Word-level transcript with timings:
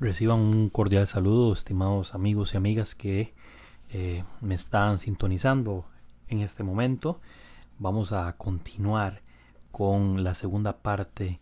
Reciban 0.00 0.38
un 0.38 0.70
cordial 0.70 1.08
saludo, 1.08 1.52
estimados 1.52 2.14
amigos 2.14 2.54
y 2.54 2.56
amigas 2.56 2.94
que 2.94 3.34
eh, 3.90 4.22
me 4.40 4.54
están 4.54 4.96
sintonizando 4.96 5.86
en 6.28 6.38
este 6.38 6.62
momento. 6.62 7.20
Vamos 7.80 8.12
a 8.12 8.32
continuar 8.36 9.22
con 9.72 10.22
la 10.22 10.34
segunda 10.34 10.76
parte 10.82 11.40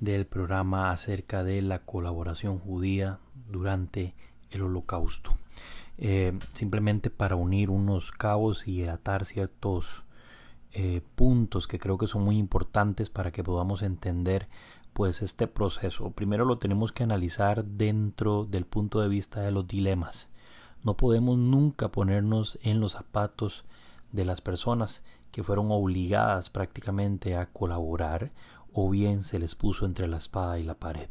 del 0.00 0.24
programa 0.24 0.90
acerca 0.90 1.44
de 1.44 1.60
la 1.60 1.80
colaboración 1.80 2.58
judía 2.58 3.18
durante 3.50 4.14
el 4.52 4.62
holocausto. 4.62 5.36
Eh, 5.98 6.32
simplemente 6.54 7.10
para 7.10 7.36
unir 7.36 7.68
unos 7.68 8.10
cabos 8.10 8.66
y 8.66 8.86
atar 8.86 9.26
ciertos 9.26 10.02
eh, 10.72 11.02
puntos 11.14 11.66
que 11.66 11.78
creo 11.78 11.98
que 11.98 12.06
son 12.06 12.22
muy 12.22 12.38
importantes 12.38 13.10
para 13.10 13.32
que 13.32 13.44
podamos 13.44 13.82
entender 13.82 14.48
pues 14.92 15.22
este 15.22 15.46
proceso. 15.46 16.10
Primero 16.10 16.44
lo 16.44 16.58
tenemos 16.58 16.92
que 16.92 17.04
analizar 17.04 17.64
dentro 17.64 18.44
del 18.44 18.64
punto 18.64 19.00
de 19.00 19.08
vista 19.08 19.40
de 19.40 19.52
los 19.52 19.66
dilemas. 19.66 20.28
No 20.82 20.96
podemos 20.96 21.38
nunca 21.38 21.88
ponernos 21.88 22.58
en 22.62 22.80
los 22.80 22.92
zapatos 22.92 23.64
de 24.12 24.24
las 24.24 24.40
personas 24.40 25.02
que 25.32 25.42
fueron 25.42 25.70
obligadas 25.70 26.50
prácticamente 26.50 27.36
a 27.36 27.46
colaborar 27.46 28.32
o 28.72 28.88
bien 28.90 29.22
se 29.22 29.38
les 29.38 29.54
puso 29.54 29.86
entre 29.86 30.08
la 30.08 30.16
espada 30.16 30.58
y 30.58 30.64
la 30.64 30.74
pared. 30.74 31.08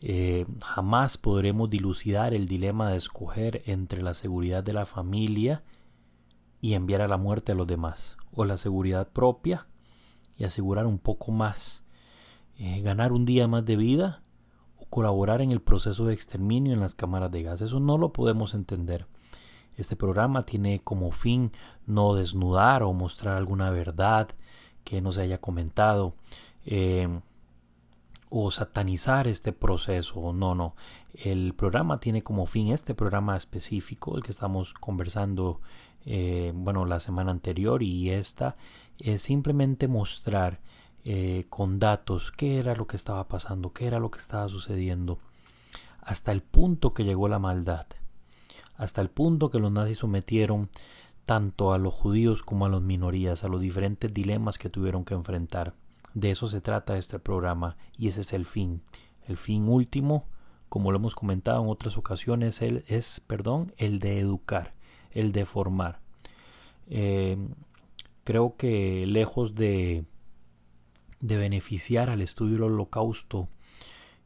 Eh, 0.00 0.46
jamás 0.62 1.18
podremos 1.18 1.68
dilucidar 1.70 2.34
el 2.34 2.46
dilema 2.46 2.90
de 2.90 2.96
escoger 2.96 3.62
entre 3.66 4.02
la 4.02 4.14
seguridad 4.14 4.62
de 4.62 4.72
la 4.72 4.86
familia 4.86 5.62
y 6.60 6.74
enviar 6.74 7.02
a 7.02 7.08
la 7.08 7.16
muerte 7.16 7.52
a 7.52 7.54
los 7.54 7.66
demás, 7.66 8.16
o 8.32 8.44
la 8.44 8.56
seguridad 8.56 9.08
propia 9.08 9.66
y 10.36 10.44
asegurar 10.44 10.86
un 10.86 10.98
poco 10.98 11.32
más, 11.32 11.82
eh, 12.58 12.80
ganar 12.82 13.12
un 13.12 13.24
día 13.24 13.46
más 13.48 13.64
de 13.64 13.76
vida 13.76 14.22
o 14.76 14.86
colaborar 14.86 15.40
en 15.42 15.50
el 15.50 15.60
proceso 15.60 16.06
de 16.06 16.14
exterminio 16.14 16.72
en 16.72 16.80
las 16.80 16.94
cámaras 16.94 17.30
de 17.30 17.42
gas. 17.42 17.60
Eso 17.60 17.80
no 17.80 17.98
lo 17.98 18.12
podemos 18.12 18.54
entender. 18.54 19.06
Este 19.76 19.96
programa 19.96 20.44
tiene 20.44 20.80
como 20.80 21.12
fin 21.12 21.52
no 21.86 22.14
desnudar 22.14 22.82
o 22.82 22.92
mostrar 22.92 23.36
alguna 23.36 23.70
verdad 23.70 24.28
que 24.84 25.00
no 25.00 25.12
se 25.12 25.22
haya 25.22 25.38
comentado. 25.38 26.14
Eh, 26.66 27.08
o 28.30 28.50
satanizar 28.50 29.26
este 29.26 29.52
proceso. 29.52 30.32
No, 30.32 30.54
no. 30.54 30.74
El 31.14 31.54
programa 31.54 32.00
tiene 32.00 32.22
como 32.22 32.46
fin 32.46 32.68
este 32.68 32.94
programa 32.94 33.36
específico, 33.36 34.16
el 34.16 34.22
que 34.22 34.30
estamos 34.30 34.74
conversando, 34.74 35.60
eh, 36.04 36.52
bueno, 36.54 36.84
la 36.84 37.00
semana 37.00 37.30
anterior 37.30 37.82
y 37.82 38.10
esta, 38.10 38.56
es 38.98 39.22
simplemente 39.22 39.88
mostrar 39.88 40.60
eh, 41.10 41.46
con 41.48 41.78
datos 41.78 42.32
qué 42.32 42.58
era 42.58 42.76
lo 42.76 42.86
que 42.86 42.96
estaba 42.96 43.28
pasando, 43.28 43.72
qué 43.72 43.86
era 43.86 43.98
lo 43.98 44.10
que 44.10 44.18
estaba 44.18 44.46
sucediendo, 44.50 45.18
hasta 46.02 46.32
el 46.32 46.42
punto 46.42 46.92
que 46.92 47.02
llegó 47.04 47.28
la 47.28 47.38
maldad, 47.38 47.86
hasta 48.74 49.00
el 49.00 49.08
punto 49.08 49.48
que 49.48 49.58
los 49.58 49.72
nazis 49.72 49.96
sometieron 49.96 50.68
tanto 51.24 51.72
a 51.72 51.78
los 51.78 51.94
judíos 51.94 52.42
como 52.42 52.66
a 52.66 52.68
las 52.68 52.82
minorías, 52.82 53.42
a 53.42 53.48
los 53.48 53.62
diferentes 53.62 54.12
dilemas 54.12 54.58
que 54.58 54.68
tuvieron 54.68 55.06
que 55.06 55.14
enfrentar. 55.14 55.72
De 56.12 56.30
eso 56.30 56.46
se 56.46 56.60
trata 56.60 56.98
este 56.98 57.18
programa 57.18 57.78
y 57.96 58.08
ese 58.08 58.20
es 58.20 58.34
el 58.34 58.44
fin. 58.44 58.82
El 59.26 59.38
fin 59.38 59.66
último, 59.66 60.26
como 60.68 60.92
lo 60.92 60.98
hemos 60.98 61.14
comentado 61.14 61.62
en 61.62 61.70
otras 61.70 61.96
ocasiones, 61.96 62.60
es, 62.60 63.20
perdón, 63.26 63.72
el 63.78 63.98
de 63.98 64.18
educar, 64.20 64.74
el 65.12 65.32
de 65.32 65.46
formar. 65.46 66.00
Eh, 66.86 67.38
creo 68.24 68.56
que 68.58 69.06
lejos 69.06 69.54
de, 69.54 70.04
de 71.20 71.36
beneficiar 71.36 72.10
al 72.10 72.20
estudio 72.20 72.54
del 72.54 72.64
holocausto, 72.64 73.48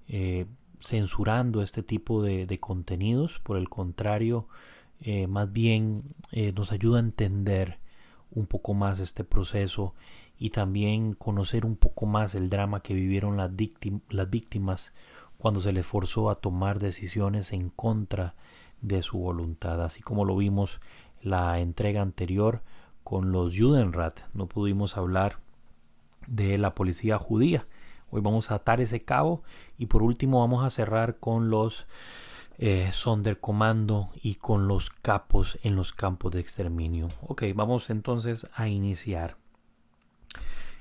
eh, 0.08 0.46
censurando 0.80 1.62
este 1.62 1.82
tipo 1.82 2.22
de, 2.22 2.58
contenidos, 2.60 3.38
por 3.40 3.56
el 3.56 3.68
contrario, 3.68 4.48
eh, 5.00 5.26
más 5.26 5.52
bien 5.52 6.14
nos 6.54 6.72
ayuda 6.72 6.98
a 6.98 7.02
entender 7.02 7.78
un 8.30 8.46
poco 8.46 8.74
más 8.74 9.00
este 9.00 9.24
proceso 9.24 9.94
y 10.38 10.50
también 10.50 11.14
conocer 11.14 11.64
un 11.64 11.76
poco 11.76 12.06
más 12.06 12.34
el 12.34 12.50
drama 12.50 12.82
que 12.82 12.94
vivieron 12.94 13.36
las, 13.36 13.50
las 14.08 14.30
víctimas 14.30 14.92
cuando 15.38 15.60
se 15.60 15.72
les 15.72 15.86
forzó 15.86 16.30
a 16.30 16.36
tomar 16.36 16.78
decisiones 16.78 17.52
en 17.52 17.68
contra 17.70 18.34
de 18.80 19.02
su 19.02 19.18
voluntad, 19.18 19.82
así 19.82 20.02
como 20.02 20.24
lo 20.24 20.36
vimos 20.36 20.80
la 21.22 21.58
entrega 21.60 22.02
anterior 22.02 22.62
con 23.04 23.32
los 23.32 23.56
Judenrat. 23.56 24.20
No 24.34 24.46
pudimos 24.46 24.96
hablar 24.96 25.38
de 26.26 26.58
la 26.58 26.74
policía 26.74 27.18
judía. 27.18 27.66
Hoy 28.10 28.20
vamos 28.20 28.50
a 28.50 28.56
atar 28.56 28.80
ese 28.80 29.02
cabo 29.02 29.42
y 29.78 29.86
por 29.86 30.02
último 30.02 30.40
vamos 30.40 30.64
a 30.64 30.70
cerrar 30.70 31.18
con 31.18 31.48
los 31.48 31.86
eh, 32.58 32.90
Sonderkommando 32.92 34.10
y 34.14 34.34
con 34.34 34.68
los 34.68 34.90
capos 34.90 35.58
en 35.62 35.76
los 35.76 35.92
campos 35.92 36.32
de 36.32 36.40
exterminio. 36.40 37.08
Ok, 37.22 37.44
vamos 37.54 37.90
entonces 37.90 38.46
a 38.54 38.68
iniciar. 38.68 39.36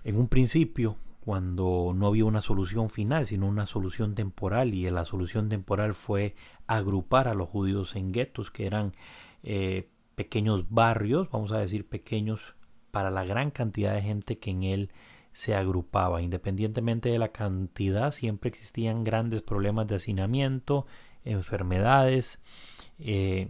En 0.03 0.17
un 0.17 0.27
principio, 0.27 0.97
cuando 1.21 1.93
no 1.95 2.07
había 2.07 2.25
una 2.25 2.41
solución 2.41 2.89
final, 2.89 3.27
sino 3.27 3.47
una 3.47 3.65
solución 3.65 4.15
temporal, 4.15 4.73
y 4.73 4.89
la 4.89 5.05
solución 5.05 5.47
temporal 5.49 5.93
fue 5.93 6.35
agrupar 6.67 7.27
a 7.27 7.33
los 7.33 7.47
judíos 7.47 7.95
en 7.95 8.11
guetos, 8.11 8.51
que 8.51 8.65
eran 8.65 8.93
eh, 9.43 9.89
pequeños 10.15 10.69
barrios, 10.69 11.29
vamos 11.31 11.51
a 11.51 11.59
decir 11.59 11.87
pequeños, 11.87 12.55
para 12.91 13.09
la 13.09 13.23
gran 13.23 13.51
cantidad 13.51 13.93
de 13.93 14.01
gente 14.01 14.37
que 14.37 14.51
en 14.51 14.63
él 14.63 14.91
se 15.31 15.55
agrupaba. 15.55 16.21
Independientemente 16.21 17.09
de 17.09 17.19
la 17.19 17.29
cantidad, 17.29 18.11
siempre 18.11 18.49
existían 18.49 19.03
grandes 19.03 19.41
problemas 19.41 19.87
de 19.87 19.95
hacinamiento, 19.95 20.85
enfermedades, 21.23 22.39
eh, 22.99 23.49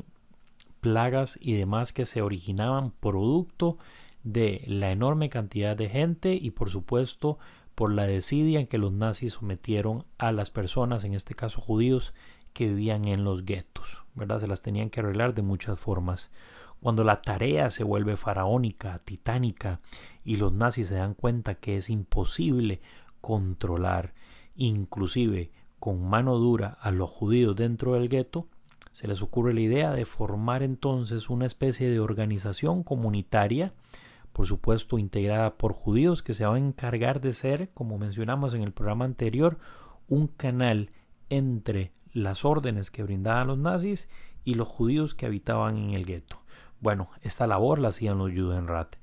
plagas 0.80 1.38
y 1.42 1.54
demás 1.54 1.94
que 1.94 2.06
se 2.06 2.22
originaban 2.22 2.92
producto 2.92 3.78
de 4.24 4.64
la 4.68 4.92
enorme 4.92 5.30
cantidad 5.30 5.76
de 5.76 5.90
gente 5.90 6.34
y 6.34 6.52
por 6.52 6.70
supuesto 6.70 7.40
por 7.76 7.92
la 7.92 8.06
desidia 8.06 8.60
en 8.60 8.68
que 8.68 8.78
los 8.78 8.92
nazis 8.92 9.34
sometieron 9.34 10.06
a 10.18 10.32
las 10.32 10.52
personas, 10.52 11.04
en 11.04 11.14
este 11.14 11.34
caso 11.34 11.62
judíos, 11.62 12.14
que 12.54 12.68
vivían 12.68 13.06
en 13.06 13.24
los 13.24 13.46
guetos, 13.46 14.04
¿verdad? 14.14 14.40
Se 14.40 14.48
las 14.48 14.62
tenían 14.62 14.90
que 14.90 15.00
arreglar 15.00 15.34
de 15.34 15.42
muchas 15.42 15.80
formas. 15.80 16.30
Cuando 16.82 17.04
la 17.04 17.22
tarea 17.22 17.70
se 17.70 17.84
vuelve 17.84 18.18
faraónica, 18.18 19.00
titánica, 19.06 19.80
y 20.24 20.38
los 20.38 20.52
nazis 20.54 20.88
se 20.88 20.96
dan 20.96 21.14
cuenta 21.14 21.56
que 21.56 21.78
es 21.78 21.90
imposible 21.90 22.82
controlar, 23.22 24.14
inclusive 24.56 25.52
con 25.80 26.08
mano 26.08 26.38
dura, 26.38 26.78
a 26.82 26.92
los 26.92 27.10
judíos 27.10 27.56
dentro 27.56 27.94
del 27.94 28.10
gueto, 28.10 28.48
se 28.92 29.08
les 29.08 29.22
ocurre 29.22 29.54
la 29.54 29.62
idea 29.62 29.92
de 29.92 30.06
formar 30.06 30.64
entonces 30.64 31.30
una 31.30 31.46
especie 31.46 31.90
de 31.90 32.00
organización 32.00 32.84
comunitaria 32.84 33.74
por 34.34 34.48
supuesto 34.48 34.98
integrada 34.98 35.56
por 35.58 35.74
judíos 35.74 36.24
que 36.24 36.34
se 36.34 36.46
van 36.46 36.56
a 36.56 36.68
encargar 36.68 37.22
de 37.22 37.34
ser, 37.34 37.70
como 37.74 37.98
mencionamos 37.98 38.54
en 38.54 38.62
el 38.64 38.72
programa 38.72 39.06
anterior, 39.06 39.60
un 40.08 40.28
canal 40.28 40.90
entre 41.30 41.92
las 42.14 42.46
órdenes 42.46 42.92
que 42.92 43.04
brindaban 43.04 43.48
los 43.48 43.58
nazis 43.58 44.10
y 44.44 44.56
los 44.56 44.68
judíos 44.68 45.16
que 45.16 45.26
habitaban 45.26 45.78
en 45.78 45.92
el 45.92 46.06
gueto. 46.06 46.41
Bueno, 46.82 47.10
esta 47.22 47.48
labor 47.48 47.80
la 47.80 47.90
hacían 47.90 48.18
los 48.18 48.32
Judenrat. 48.32 48.98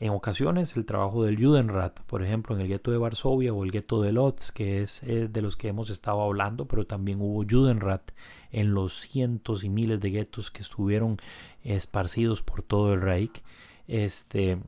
En 0.00 0.10
ocasiones 0.10 0.76
el 0.76 0.86
trabajo 0.86 1.24
del 1.24 1.42
Judenrat, 1.42 2.00
por 2.02 2.22
ejemplo 2.22 2.54
en 2.54 2.62
el 2.62 2.68
gueto 2.68 2.90
de 2.90 2.98
Varsovia 2.98 3.52
o 3.52 3.64
el 3.64 3.70
gueto 3.70 4.00
de 4.00 4.12
Lodz, 4.12 4.52
que 4.52 4.82
es 4.82 5.02
de 5.02 5.42
los 5.42 5.56
que 5.56 5.68
hemos 5.68 5.90
estado 5.90 6.22
hablando, 6.22 6.66
pero 6.66 6.86
también 6.86 7.20
hubo 7.20 7.44
Judenrat 7.48 8.12
en 8.52 8.72
los 8.72 9.00
cientos 9.00 9.64
y 9.64 9.68
miles 9.68 10.00
de 10.00 10.10
guetos 10.10 10.50
que 10.50 10.62
estuvieron 10.62 11.18
esparcidos 11.62 12.42
por 12.42 12.62
todo 12.62 12.94
el 12.94 13.00
Reich 13.02 13.42
este, 13.86 14.58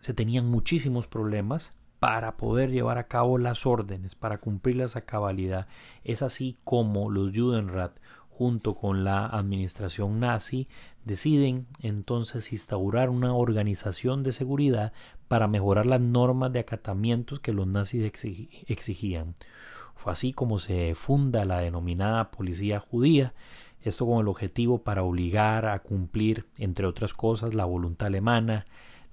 se 0.00 0.14
tenían 0.14 0.46
muchísimos 0.46 1.06
problemas 1.06 1.72
para 1.98 2.36
poder 2.36 2.70
llevar 2.70 2.98
a 2.98 3.08
cabo 3.08 3.38
las 3.38 3.66
órdenes, 3.66 4.14
para 4.14 4.38
cumplirlas 4.38 4.96
a 4.96 5.02
cabalidad. 5.04 5.66
Es 6.04 6.22
así 6.22 6.56
como 6.64 7.10
los 7.10 7.34
Judenrat, 7.34 7.98
junto 8.28 8.74
con 8.76 9.02
la 9.02 9.26
administración 9.26 10.20
nazi, 10.20 10.68
deciden 11.08 11.66
entonces 11.80 12.52
instaurar 12.52 13.10
una 13.10 13.34
organización 13.34 14.22
de 14.22 14.30
seguridad 14.30 14.92
para 15.26 15.48
mejorar 15.48 15.86
las 15.86 16.00
normas 16.00 16.52
de 16.52 16.60
acatamientos 16.60 17.40
que 17.40 17.52
los 17.52 17.66
nazis 17.66 18.04
exigían. 18.66 19.34
Fue 19.96 20.12
así 20.12 20.32
como 20.32 20.60
se 20.60 20.94
funda 20.94 21.44
la 21.44 21.58
denominada 21.58 22.30
policía 22.30 22.78
judía, 22.78 23.34
esto 23.82 24.06
con 24.06 24.20
el 24.20 24.28
objetivo 24.28 24.82
para 24.82 25.02
obligar 25.02 25.66
a 25.66 25.80
cumplir, 25.80 26.46
entre 26.58 26.86
otras 26.86 27.14
cosas, 27.14 27.54
la 27.54 27.64
voluntad 27.64 28.08
alemana, 28.08 28.66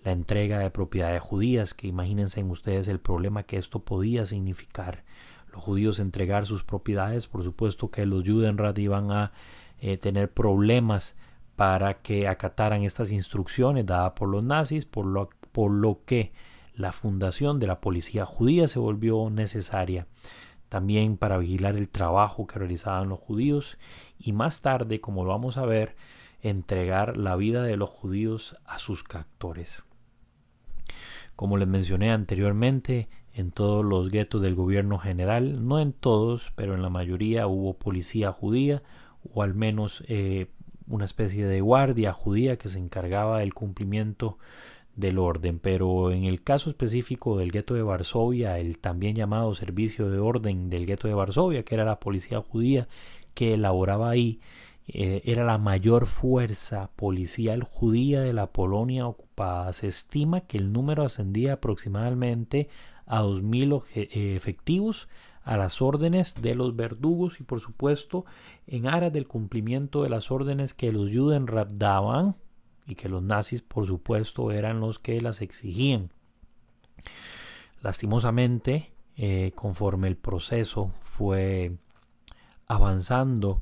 la 0.03 0.11
entrega 0.11 0.59
de 0.59 0.69
propiedades 0.69 1.21
judías, 1.21 1.73
que 1.73 1.87
imagínense 1.87 2.41
en 2.41 2.51
ustedes 2.51 2.87
el 2.87 2.99
problema 2.99 3.43
que 3.43 3.57
esto 3.57 3.79
podía 3.79 4.25
significar. 4.25 5.03
Los 5.51 5.63
judíos 5.63 5.99
entregar 5.99 6.45
sus 6.45 6.63
propiedades, 6.63 7.27
por 7.27 7.41
supuesto 7.41 7.89
que 7.89 8.05
los 8.05 8.27
Judenrat 8.27 8.77
iban 8.77 9.11
a 9.11 9.31
eh, 9.79 9.97
tener 9.97 10.31
problemas 10.31 11.15
para 11.55 11.95
que 12.01 12.27
acataran 12.27 12.83
estas 12.83 13.11
instrucciones 13.11 13.85
dadas 13.85 14.13
por 14.13 14.29
los 14.29 14.43
nazis, 14.43 14.85
por 14.85 15.05
lo, 15.05 15.29
por 15.51 15.71
lo 15.71 16.01
que 16.05 16.33
la 16.75 16.91
fundación 16.91 17.59
de 17.59 17.67
la 17.67 17.79
policía 17.79 18.25
judía 18.25 18.67
se 18.67 18.79
volvió 18.79 19.29
necesaria. 19.29 20.07
también 20.67 21.15
para 21.15 21.37
vigilar 21.37 21.77
el 21.77 21.87
trabajo 21.87 22.47
que 22.47 22.59
realizaban 22.59 23.07
los 23.07 23.19
judíos 23.19 23.77
y 24.19 24.33
más 24.33 24.61
tarde, 24.61 24.99
como 24.99 25.23
lo 25.23 25.29
vamos 25.29 25.57
a 25.57 25.65
ver, 25.65 25.95
entregar 26.41 27.15
la 27.17 27.35
vida 27.35 27.63
de 27.63 27.77
los 27.77 27.89
judíos 27.89 28.57
a 28.65 28.79
sus 28.79 29.03
captores. 29.03 29.83
Como 31.35 31.57
les 31.57 31.67
mencioné 31.67 32.11
anteriormente, 32.11 33.07
en 33.33 33.51
todos 33.51 33.85
los 33.85 34.09
guetos 34.09 34.41
del 34.41 34.55
gobierno 34.55 34.97
general, 34.97 35.67
no 35.67 35.79
en 35.79 35.93
todos, 35.93 36.51
pero 36.55 36.73
en 36.73 36.81
la 36.81 36.89
mayoría 36.89 37.47
hubo 37.47 37.73
policía 37.73 38.31
judía 38.31 38.81
o 39.33 39.43
al 39.43 39.53
menos 39.53 40.03
eh, 40.07 40.51
una 40.87 41.05
especie 41.05 41.45
de 41.45 41.61
guardia 41.61 42.13
judía 42.13 42.57
que 42.57 42.69
se 42.69 42.79
encargaba 42.79 43.39
del 43.39 43.53
cumplimiento 43.53 44.37
del 44.95 45.19
orden, 45.19 45.59
pero 45.59 46.11
en 46.11 46.23
el 46.23 46.41
caso 46.41 46.69
específico 46.69 47.37
del 47.37 47.51
gueto 47.51 47.73
de 47.73 47.83
Varsovia, 47.83 48.59
el 48.59 48.77
también 48.77 49.15
llamado 49.15 49.53
servicio 49.55 50.09
de 50.09 50.19
orden 50.19 50.69
del 50.69 50.85
gueto 50.85 51.07
de 51.07 51.13
Varsovia, 51.13 51.63
que 51.63 51.75
era 51.75 51.85
la 51.85 51.99
policía 51.99 52.41
judía 52.41 52.87
que 53.33 53.55
elaboraba 53.55 54.09
ahí, 54.09 54.39
eh, 54.87 55.21
era 55.25 55.43
la 55.43 55.57
mayor 55.57 56.05
fuerza 56.05 56.91
policial 56.95 57.63
judía 57.63 58.21
de 58.21 58.33
la 58.33 58.47
Polonia 58.47 59.07
ocupada. 59.07 59.73
Se 59.73 59.87
estima 59.87 60.41
que 60.41 60.57
el 60.57 60.71
número 60.71 61.03
ascendía 61.03 61.53
aproximadamente 61.53 62.69
a 63.05 63.23
2.000 63.23 63.83
eh, 63.95 64.35
efectivos 64.35 65.09
a 65.43 65.57
las 65.57 65.81
órdenes 65.81 66.41
de 66.41 66.55
los 66.55 66.75
verdugos 66.75 67.39
y 67.39 67.43
por 67.43 67.59
supuesto 67.59 68.25
en 68.67 68.87
aras 68.87 69.13
del 69.13 69.27
cumplimiento 69.27 70.03
de 70.03 70.09
las 70.09 70.31
órdenes 70.31 70.73
que 70.73 70.91
los 70.91 71.11
Judenrat 71.11 71.69
daban 71.69 72.35
y 72.87 72.95
que 72.95 73.09
los 73.09 73.23
nazis 73.23 73.61
por 73.61 73.85
supuesto 73.85 74.51
eran 74.51 74.79
los 74.79 74.99
que 74.99 75.19
las 75.21 75.41
exigían. 75.41 76.11
Lastimosamente, 77.81 78.91
eh, 79.17 79.51
conforme 79.55 80.07
el 80.07 80.17
proceso 80.17 80.91
fue 81.01 81.77
avanzando 82.67 83.61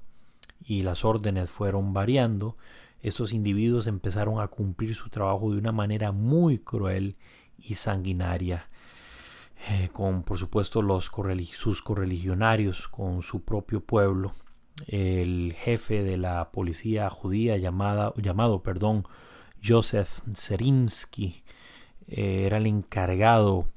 y 0.64 0.82
las 0.82 1.04
órdenes 1.04 1.50
fueron 1.50 1.94
variando, 1.94 2.58
estos 3.02 3.34
individuos 3.34 3.88
empezaron 3.88 4.40
a 4.40 4.48
cumplir 4.48 4.96
su 4.96 5.10
trabajo 5.10 5.52
de 5.52 5.58
una 5.58 5.74
manera 5.74 6.14
muy 6.14 6.58
cruel 6.58 7.18
y 7.58 7.76
sanguinaria, 7.76 8.70
eh, 9.70 9.90
con 9.92 10.24
por 10.24 10.38
supuesto 10.38 10.82
los 10.82 11.12
sus 11.54 11.82
correligionarios, 11.82 12.88
con 12.88 13.22
su 13.22 13.42
propio 13.42 13.82
pueblo. 13.82 14.34
El 14.88 15.54
jefe 15.58 16.04
de 16.04 16.18
la 16.18 16.52
policía 16.52 17.10
judía 17.10 17.58
llamada, 17.58 18.14
llamado 18.18 18.64
perdón, 18.64 19.06
Joseph 19.64 20.22
Zerinsky 20.36 21.44
eh, 22.08 22.46
era 22.46 22.58
el 22.58 22.66
encargado 22.66 23.68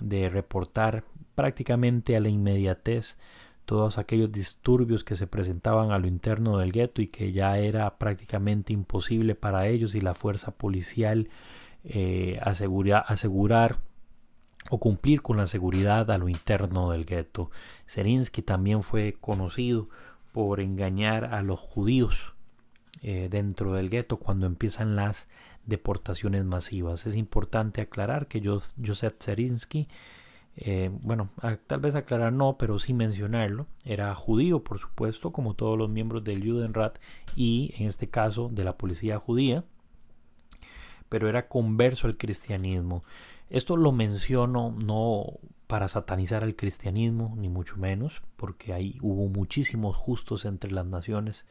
de 0.00 0.28
reportar 0.28 1.04
prácticamente 1.34 2.16
a 2.16 2.20
la 2.20 2.28
inmediatez 2.28 3.18
todos 3.66 3.98
aquellos 3.98 4.32
disturbios 4.32 5.04
que 5.04 5.16
se 5.16 5.26
presentaban 5.26 5.90
a 5.90 5.98
lo 5.98 6.06
interno 6.06 6.58
del 6.58 6.72
gueto 6.72 7.02
y 7.02 7.08
que 7.08 7.32
ya 7.32 7.58
era 7.58 7.98
prácticamente 7.98 8.72
imposible 8.72 9.34
para 9.34 9.66
ellos 9.66 9.94
y 9.94 10.00
la 10.00 10.14
fuerza 10.14 10.52
policial 10.52 11.28
eh, 11.84 12.40
asegurar 12.40 13.78
o 14.70 14.78
cumplir 14.78 15.20
con 15.22 15.36
la 15.36 15.46
seguridad 15.46 16.10
a 16.10 16.18
lo 16.18 16.28
interno 16.28 16.90
del 16.90 17.04
gueto. 17.04 17.50
Zerinsky 17.88 18.42
también 18.42 18.82
fue 18.82 19.16
conocido 19.20 19.88
por 20.36 20.60
engañar 20.60 21.32
a 21.32 21.40
los 21.40 21.58
judíos 21.58 22.34
eh, 23.00 23.28
dentro 23.30 23.72
del 23.72 23.88
gueto 23.88 24.18
cuando 24.18 24.44
empiezan 24.44 24.94
las 24.94 25.28
deportaciones 25.64 26.44
masivas. 26.44 27.06
Es 27.06 27.16
importante 27.16 27.80
aclarar 27.80 28.26
que 28.26 28.42
Joseph 28.44 29.14
Zerinsky 29.18 29.88
eh, 30.58 30.90
bueno, 30.92 31.30
tal 31.66 31.80
vez 31.80 31.94
aclarar 31.94 32.34
no, 32.34 32.58
pero 32.58 32.78
sí 32.78 32.92
mencionarlo, 32.92 33.66
era 33.86 34.14
judío, 34.14 34.62
por 34.62 34.78
supuesto, 34.78 35.32
como 35.32 35.54
todos 35.54 35.78
los 35.78 35.88
miembros 35.88 36.22
del 36.22 36.46
Judenrat 36.46 36.98
y 37.34 37.72
en 37.78 37.86
este 37.86 38.10
caso 38.10 38.50
de 38.52 38.64
la 38.64 38.76
policía 38.76 39.18
judía, 39.18 39.64
pero 41.08 41.30
era 41.30 41.48
converso 41.48 42.08
al 42.08 42.18
cristianismo. 42.18 43.04
Esto 43.48 43.76
lo 43.76 43.92
menciono 43.92 44.72
no 44.72 45.38
para 45.66 45.88
satanizar 45.88 46.42
al 46.42 46.56
cristianismo, 46.56 47.34
ni 47.36 47.48
mucho 47.48 47.76
menos, 47.76 48.22
porque 48.36 48.72
ahí 48.72 48.98
hubo 49.02 49.28
muchísimos 49.28 49.96
justos 49.96 50.44
entre 50.44 50.72
las 50.72 50.86
naciones 50.86 51.46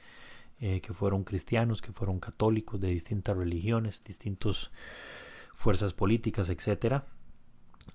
eh, 0.59 0.81
que 0.81 0.93
fueron 0.93 1.23
cristianos, 1.23 1.81
que 1.81 1.91
fueron 1.91 2.19
católicos 2.19 2.79
de 2.79 2.89
distintas 2.89 3.35
religiones, 3.35 4.03
distintas 4.03 4.71
fuerzas 5.53 5.93
políticas, 5.93 6.49
etcétera. 6.49 7.05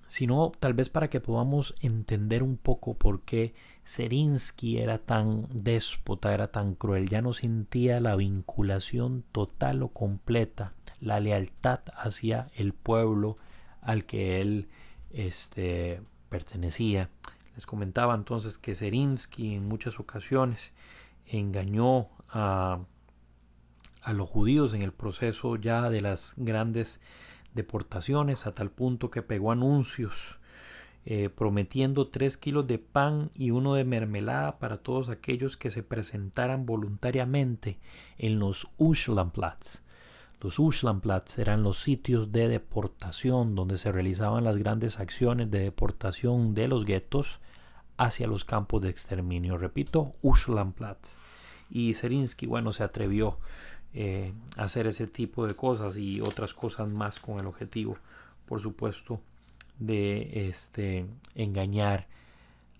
Sino 0.07 0.51
tal 0.59 0.73
vez 0.73 0.89
para 0.89 1.09
que 1.09 1.19
podamos 1.19 1.75
entender 1.81 2.43
un 2.43 2.57
poco 2.57 2.93
por 2.93 3.21
qué 3.21 3.53
Serinsky 3.83 4.77
era 4.77 4.99
tan 4.99 5.47
déspota, 5.51 6.33
era 6.33 6.51
tan 6.51 6.75
cruel, 6.75 7.09
ya 7.09 7.21
no 7.21 7.33
sentía 7.33 7.99
la 7.99 8.15
vinculación 8.15 9.23
total 9.31 9.83
o 9.83 9.89
completa, 9.89 10.73
la 10.99 11.19
lealtad 11.19 11.79
hacia 11.95 12.47
el 12.55 12.73
pueblo 12.73 13.37
al 13.81 14.05
que 14.05 14.41
él 14.41 14.67
este, 15.11 16.01
pertenecía. 16.29 17.09
Les 17.55 17.65
comentaba 17.65 18.15
entonces 18.15 18.57
que 18.57 18.75
Serinsky 18.75 19.55
en 19.55 19.67
muchas 19.67 19.99
ocasiones 19.99 20.73
engañó 21.25 22.09
a, 22.29 22.79
a 24.01 24.13
los 24.13 24.29
judíos 24.29 24.73
en 24.73 24.81
el 24.81 24.93
proceso 24.93 25.55
ya 25.57 25.89
de 25.89 26.01
las 26.01 26.33
grandes 26.37 27.01
deportaciones 27.53 28.47
a 28.47 28.53
tal 28.53 28.71
punto 28.71 29.11
que 29.11 29.21
pegó 29.21 29.51
anuncios 29.51 30.39
eh, 31.03 31.29
prometiendo 31.29 32.09
tres 32.09 32.37
kilos 32.37 32.67
de 32.67 32.77
pan 32.77 33.31
y 33.33 33.49
uno 33.49 33.73
de 33.73 33.83
mermelada 33.83 34.59
para 34.59 34.77
todos 34.77 35.09
aquellos 35.09 35.57
que 35.57 35.71
se 35.71 35.81
presentaran 35.81 36.67
voluntariamente 36.67 37.79
en 38.19 38.37
los 38.37 38.67
Uschlandplatz. 38.77 39.80
Los 40.41 40.57
Uschlandplatz 40.57 41.37
eran 41.37 41.61
los 41.61 41.77
sitios 41.77 42.31
de 42.31 42.47
deportación 42.47 43.53
donde 43.53 43.77
se 43.77 43.91
realizaban 43.91 44.43
las 44.43 44.57
grandes 44.57 44.99
acciones 44.99 45.51
de 45.51 45.59
deportación 45.59 46.55
de 46.55 46.67
los 46.67 46.83
guetos 46.83 47.39
hacia 47.97 48.25
los 48.25 48.43
campos 48.43 48.81
de 48.81 48.89
exterminio. 48.89 49.59
Repito, 49.59 50.13
Uschlandplatz. 50.23 51.17
Y 51.69 51.93
Zerinsky, 51.93 52.47
bueno, 52.47 52.73
se 52.73 52.83
atrevió 52.83 53.37
eh, 53.93 54.33
hacer 54.57 54.87
ese 54.87 55.05
tipo 55.05 55.45
de 55.45 55.53
cosas 55.53 55.97
y 55.97 56.21
otras 56.21 56.55
cosas 56.55 56.87
más 56.87 57.19
con 57.19 57.39
el 57.39 57.45
objetivo, 57.45 57.97
por 58.47 58.61
supuesto, 58.61 59.21
de 59.77 60.47
este, 60.49 61.05
engañar 61.35 62.07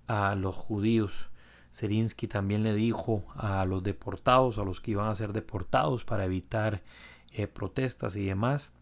a 0.08 0.34
los 0.34 0.56
judíos. 0.56 1.30
Zerinsky 1.72 2.28
también 2.28 2.64
le 2.64 2.74
dijo 2.74 3.24
a 3.36 3.64
los 3.66 3.84
deportados, 3.84 4.58
a 4.58 4.64
los 4.64 4.82
que 4.82 4.92
iban 4.92 5.10
a 5.10 5.16
ser 5.16 5.32
deportados 5.32 6.04
para 6.04 6.26
evitar 6.26 6.82
eh, 7.34 7.48
protestas 7.48 8.16
y 8.16 8.26
demás, 8.26 8.74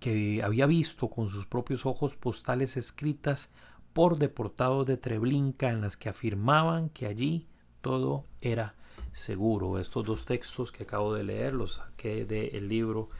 que 0.00 0.42
había 0.42 0.66
visto 0.66 1.08
con 1.08 1.28
sus 1.28 1.46
propios 1.46 1.86
ojos 1.86 2.16
postales 2.16 2.76
escritas 2.76 3.52
por 3.92 4.18
deportados 4.18 4.86
de 4.86 4.96
Treblinka 4.96 5.70
en 5.70 5.80
las 5.80 5.96
que 5.96 6.08
afirmaban 6.08 6.88
que 6.88 7.06
allí 7.06 7.46
todo 7.80 8.24
era 8.40 8.74
seguro. 9.12 9.78
Estos 9.78 10.04
dos 10.04 10.24
textos 10.24 10.72
que 10.72 10.84
acabo 10.84 11.14
de 11.14 11.24
leer 11.24 11.54
los 11.54 11.74
saqué 11.74 12.24
del 12.24 12.68
libro 12.68 13.10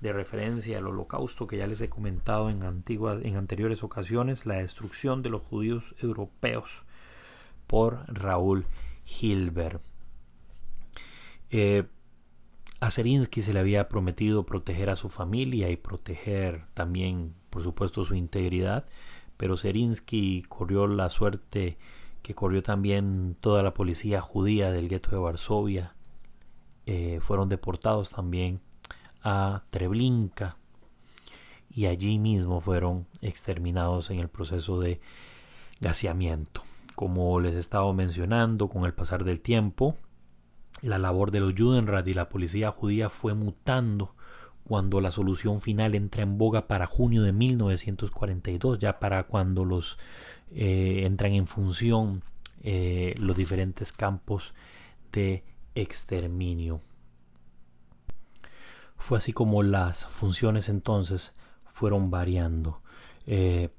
de 0.00 0.12
referencia 0.12 0.78
al 0.78 0.86
holocausto 0.86 1.46
que 1.46 1.58
ya 1.58 1.66
les 1.66 1.80
he 1.80 1.88
comentado 1.88 2.48
en, 2.48 2.62
antiguas, 2.62 3.22
en 3.22 3.36
anteriores 3.36 3.82
ocasiones, 3.82 4.46
La 4.46 4.56
destrucción 4.56 5.22
de 5.22 5.28
los 5.28 5.42
judíos 5.42 5.94
europeos 6.00 6.84
por 7.66 8.04
Raúl 8.08 8.66
Hilbert. 9.20 9.82
Eh, 11.50 11.84
a 12.80 12.90
Zerinsky 12.90 13.42
se 13.42 13.52
le 13.52 13.60
había 13.60 13.88
prometido 13.88 14.46
proteger 14.46 14.88
a 14.88 14.96
su 14.96 15.10
familia 15.10 15.70
y 15.70 15.76
proteger 15.76 16.64
también, 16.72 17.34
por 17.50 17.62
supuesto, 17.62 18.04
su 18.04 18.14
integridad, 18.14 18.86
pero 19.36 19.58
Zerinsky 19.58 20.42
corrió 20.48 20.86
la 20.86 21.10
suerte 21.10 21.76
que 22.22 22.34
corrió 22.34 22.62
también 22.62 23.36
toda 23.40 23.62
la 23.62 23.74
policía 23.74 24.20
judía 24.22 24.72
del 24.72 24.88
gueto 24.88 25.10
de 25.10 25.18
Varsovia. 25.18 25.94
Eh, 26.86 27.18
fueron 27.20 27.48
deportados 27.48 28.10
también 28.10 28.60
a 29.22 29.62
Treblinka 29.70 30.56
y 31.70 31.86
allí 31.86 32.18
mismo 32.18 32.60
fueron 32.60 33.06
exterminados 33.20 34.10
en 34.10 34.20
el 34.20 34.28
proceso 34.28 34.80
de 34.80 35.00
gaseamiento. 35.80 36.62
Como 36.94 37.40
les 37.40 37.54
estaba 37.54 37.92
mencionando, 37.92 38.68
con 38.68 38.84
el 38.84 38.94
pasar 38.94 39.24
del 39.24 39.40
tiempo, 39.40 39.96
la 40.82 40.98
labor 40.98 41.30
de 41.30 41.40
los 41.40 41.54
Judenrat 41.56 42.06
y 42.08 42.14
la 42.14 42.28
policía 42.28 42.70
judía 42.70 43.10
fue 43.10 43.34
mutando 43.34 44.14
cuando 44.70 45.00
la 45.00 45.10
solución 45.10 45.60
final 45.60 45.96
entra 45.96 46.22
en 46.22 46.38
boga 46.38 46.68
para 46.68 46.86
junio 46.86 47.22
de 47.22 47.32
1942, 47.32 48.78
ya 48.78 49.00
para 49.00 49.24
cuando 49.24 49.64
los 49.64 49.98
eh, 50.52 51.02
entran 51.06 51.32
en 51.32 51.48
función 51.48 52.22
eh, 52.62 53.14
los 53.18 53.36
diferentes 53.36 53.92
campos 53.92 54.54
de 55.12 55.42
exterminio. 55.74 56.82
Fue 58.96 59.18
así 59.18 59.32
como 59.32 59.64
las 59.64 60.06
funciones 60.06 60.68
entonces 60.68 61.32
fueron 61.66 62.12
variando. 62.12 62.80
Eh, 63.26 63.70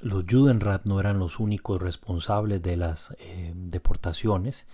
los 0.00 0.24
Judenrat 0.26 0.86
no 0.86 0.98
eran 0.98 1.18
los 1.18 1.40
únicos 1.40 1.82
responsables 1.82 2.62
de 2.62 2.76
las 2.78 3.14
deportaciones. 3.54 4.66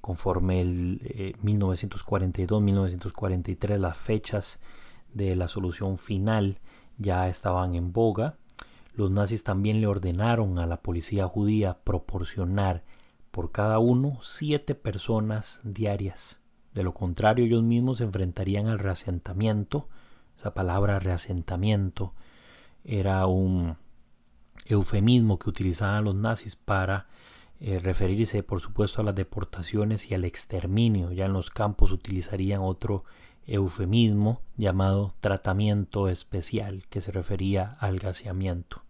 Conforme 0.00 0.60
el 0.60 1.36
1942-1943 1.42 3.78
las 3.78 3.96
fechas 3.96 4.60
de 5.12 5.36
la 5.36 5.48
solución 5.48 5.98
final 5.98 6.58
ya 6.98 7.28
estaban 7.28 7.74
en 7.74 7.92
boga. 7.92 8.36
Los 8.94 9.10
nazis 9.10 9.44
también 9.44 9.80
le 9.80 9.86
ordenaron 9.86 10.58
a 10.58 10.66
la 10.66 10.82
policía 10.82 11.26
judía 11.26 11.78
proporcionar 11.84 12.84
por 13.30 13.52
cada 13.52 13.78
uno 13.78 14.18
siete 14.22 14.74
personas 14.74 15.60
diarias. 15.62 16.38
De 16.74 16.82
lo 16.82 16.94
contrario, 16.94 17.44
ellos 17.44 17.62
mismos 17.62 17.98
se 17.98 18.04
enfrentarían 18.04 18.66
al 18.66 18.78
reasentamiento. 18.78 19.88
Esa 20.36 20.54
palabra 20.54 20.98
reasentamiento 20.98 22.14
era 22.84 23.26
un 23.26 23.76
eufemismo 24.66 25.38
que 25.38 25.50
utilizaban 25.50 26.04
los 26.04 26.14
nazis 26.14 26.56
para 26.56 27.08
eh, 27.60 27.78
referirse, 27.78 28.42
por 28.42 28.60
supuesto, 28.60 29.02
a 29.02 29.04
las 29.04 29.14
deportaciones 29.14 30.10
y 30.10 30.14
al 30.14 30.24
exterminio. 30.24 31.12
Ya 31.12 31.26
en 31.26 31.34
los 31.34 31.50
campos 31.50 31.92
utilizarían 31.92 32.62
otro 32.62 33.04
eufemismo 33.46 34.40
llamado 34.56 35.14
tratamiento 35.20 36.08
especial, 36.08 36.84
que 36.88 37.00
se 37.00 37.12
refería 37.12 37.76
al 37.80 37.98
gaseamiento. 37.98 38.82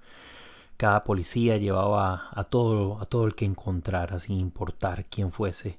Cada 0.76 1.04
policía 1.04 1.56
llevaba 1.56 2.28
a 2.30 2.44
todo, 2.44 3.00
a 3.00 3.06
todo 3.06 3.26
el 3.26 3.34
que 3.34 3.44
encontrara, 3.44 4.18
sin 4.18 4.38
importar 4.38 5.04
quién 5.06 5.32
fuese. 5.32 5.78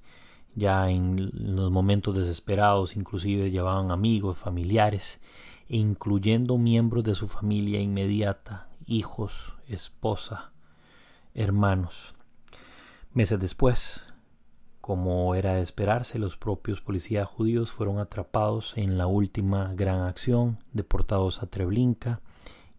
Ya 0.53 0.89
en 0.89 1.31
los 1.55 1.71
momentos 1.71 2.15
desesperados, 2.15 2.97
inclusive 2.97 3.51
llevaban 3.51 3.89
amigos, 3.89 4.37
familiares, 4.37 5.21
e 5.69 5.77
incluyendo 5.77 6.57
miembros 6.57 7.03
de 7.05 7.15
su 7.15 7.29
familia 7.29 7.79
inmediata, 7.79 8.67
hijos, 8.85 9.53
esposa, 9.67 10.51
hermanos. 11.33 12.13
Meses 13.13 13.41
después, 13.41 14.07
como 14.79 15.35
era 15.35 15.55
de 15.55 15.61
esperarse, 15.61 16.17
los 16.17 16.37
propios 16.37 16.79
policías 16.79 17.27
judíos 17.27 17.69
fueron 17.69 17.99
atrapados 17.99 18.73
en 18.77 18.97
la 18.97 19.05
última 19.05 19.73
gran 19.73 19.99
acción, 19.99 20.59
deportados 20.71 21.43
a 21.43 21.47
Treblinka 21.47 22.21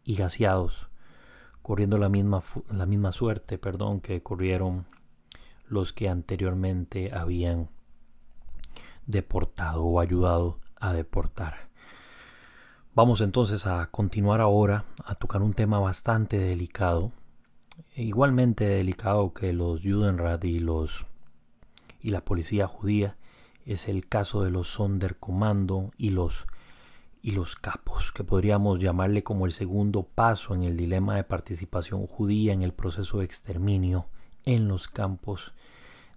y 0.05 0.17
gaseados, 0.17 0.89
corriendo 1.61 1.99
la 1.99 2.09
misma, 2.09 2.43
la 2.71 2.87
misma 2.87 3.13
suerte 3.13 3.59
perdón, 3.59 4.01
que 4.01 4.23
corrieron 4.23 4.87
los 5.67 5.93
que 5.93 6.09
anteriormente 6.09 7.13
habían 7.13 7.69
deportado 9.07 9.85
o 9.85 10.01
ayudado 10.01 10.61
a 10.81 10.95
deportar. 10.95 11.69
Vamos 12.95 13.21
entonces 13.21 13.67
a 13.67 13.87
continuar 13.91 14.41
ahora 14.41 14.87
a 15.05 15.15
tocar 15.15 15.43
un 15.43 15.53
tema 15.53 15.79
bastante 15.79 16.39
delicado, 16.39 17.13
igualmente 17.97 18.67
delicado 18.67 19.35
que 19.35 19.53
los 19.53 19.83
Judenrat 19.83 20.45
y 20.45 20.61
los 20.61 21.07
y 22.01 22.09
la 22.09 22.25
policía 22.25 22.67
judía 22.67 23.17
es 23.67 23.87
el 23.89 24.09
caso 24.09 24.43
de 24.43 24.51
los 24.51 24.69
Sonderkommando 24.69 25.93
y 25.97 26.11
los 26.11 26.47
y 27.25 27.33
los 27.33 27.55
capos, 27.55 28.11
que 28.11 28.25
podríamos 28.25 28.81
llamarle 28.81 29.23
como 29.23 29.47
el 29.47 29.53
segundo 29.53 30.03
paso 30.03 30.57
en 30.57 30.65
el 30.65 30.77
dilema 30.77 31.15
de 31.15 31.23
participación 31.23 32.09
judía 32.09 32.53
en 32.53 32.63
el 32.63 32.73
proceso 32.73 33.19
de 33.19 33.27
exterminio 33.27 34.07
en 34.45 34.67
los 34.67 34.89
campos 34.89 35.53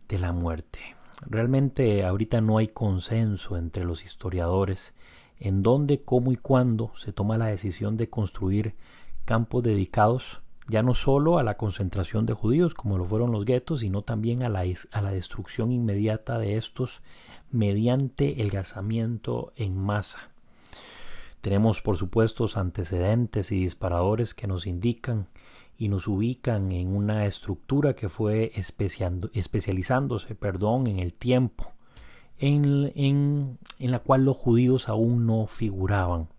de 0.10 0.18
la 0.18 0.32
muerte. 0.32 0.80
Realmente 1.22 2.04
ahorita 2.04 2.42
no 2.42 2.58
hay 2.58 2.70
consenso 2.70 3.56
entre 3.56 3.86
los 3.86 4.04
historiadores 4.04 4.96
en 5.40 5.62
dónde, 5.62 6.02
cómo 6.02 6.32
y 6.32 6.38
cuándo 6.38 6.92
se 6.98 7.14
toma 7.14 7.38
la 7.38 7.48
decisión 7.48 7.98
de 7.98 8.10
construir 8.10 8.74
campos 9.26 9.64
dedicados 9.64 10.42
ya 10.68 10.82
no 10.82 10.94
solo 10.94 11.38
a 11.38 11.44
la 11.44 11.58
concentración 11.58 12.26
de 12.26 12.34
judíos, 12.34 12.74
como 12.74 12.98
lo 12.98 13.06
fueron 13.06 13.32
los 13.32 13.46
guetos, 13.46 13.82
sino 13.82 14.02
también 14.02 14.44
a 14.44 14.50
la, 14.50 14.64
a 14.92 15.02
la 15.02 15.12
destrucción 15.12 15.72
inmediata 15.72 16.40
de 16.40 16.58
estos 16.58 17.02
mediante 17.52 18.42
el 18.42 18.50
gasamiento 18.50 19.54
en 19.56 19.78
masa. 19.78 20.30
Tenemos, 21.42 21.82
por 21.82 21.98
supuesto, 21.98 22.50
antecedentes 22.56 23.52
y 23.52 23.60
disparadores 23.60 24.34
que 24.34 24.48
nos 24.48 24.66
indican 24.66 25.28
y 25.78 25.90
nos 25.90 26.08
ubican 26.08 26.72
en 26.72 26.96
una 26.96 27.26
estructura 27.26 27.96
que 27.96 28.10
fue 28.10 28.52
especializándose 28.56 30.36
perdón, 30.36 30.88
en 30.88 31.00
el 31.00 31.14
tiempo, 31.14 31.72
en, 32.40 32.92
en, 32.96 33.58
la 33.80 34.00
cual 34.00 34.26
los 34.26 34.38
judíos 34.38 34.90
aún 34.90 35.28
no 35.28 35.48
figuraban. 35.48 36.30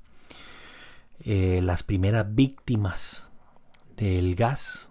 Eh, 1.21 1.61
las 1.63 1.83
primeras 1.83 2.35
víctimas 2.35 3.26
del 3.97 4.35
gas 4.35 4.91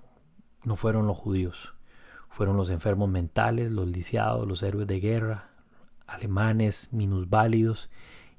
no 0.63 0.75
fueron 0.75 1.07
los 1.07 1.17
judíos, 1.17 1.73
fueron 2.29 2.57
los 2.57 2.69
enfermos 2.69 3.09
mentales, 3.09 3.71
los 3.71 3.87
lisiados, 3.87 4.47
los 4.47 4.63
héroes 4.63 4.87
de 4.87 4.99
guerra, 4.99 5.49
alemanes, 6.07 6.91
minusválidos 6.91 7.89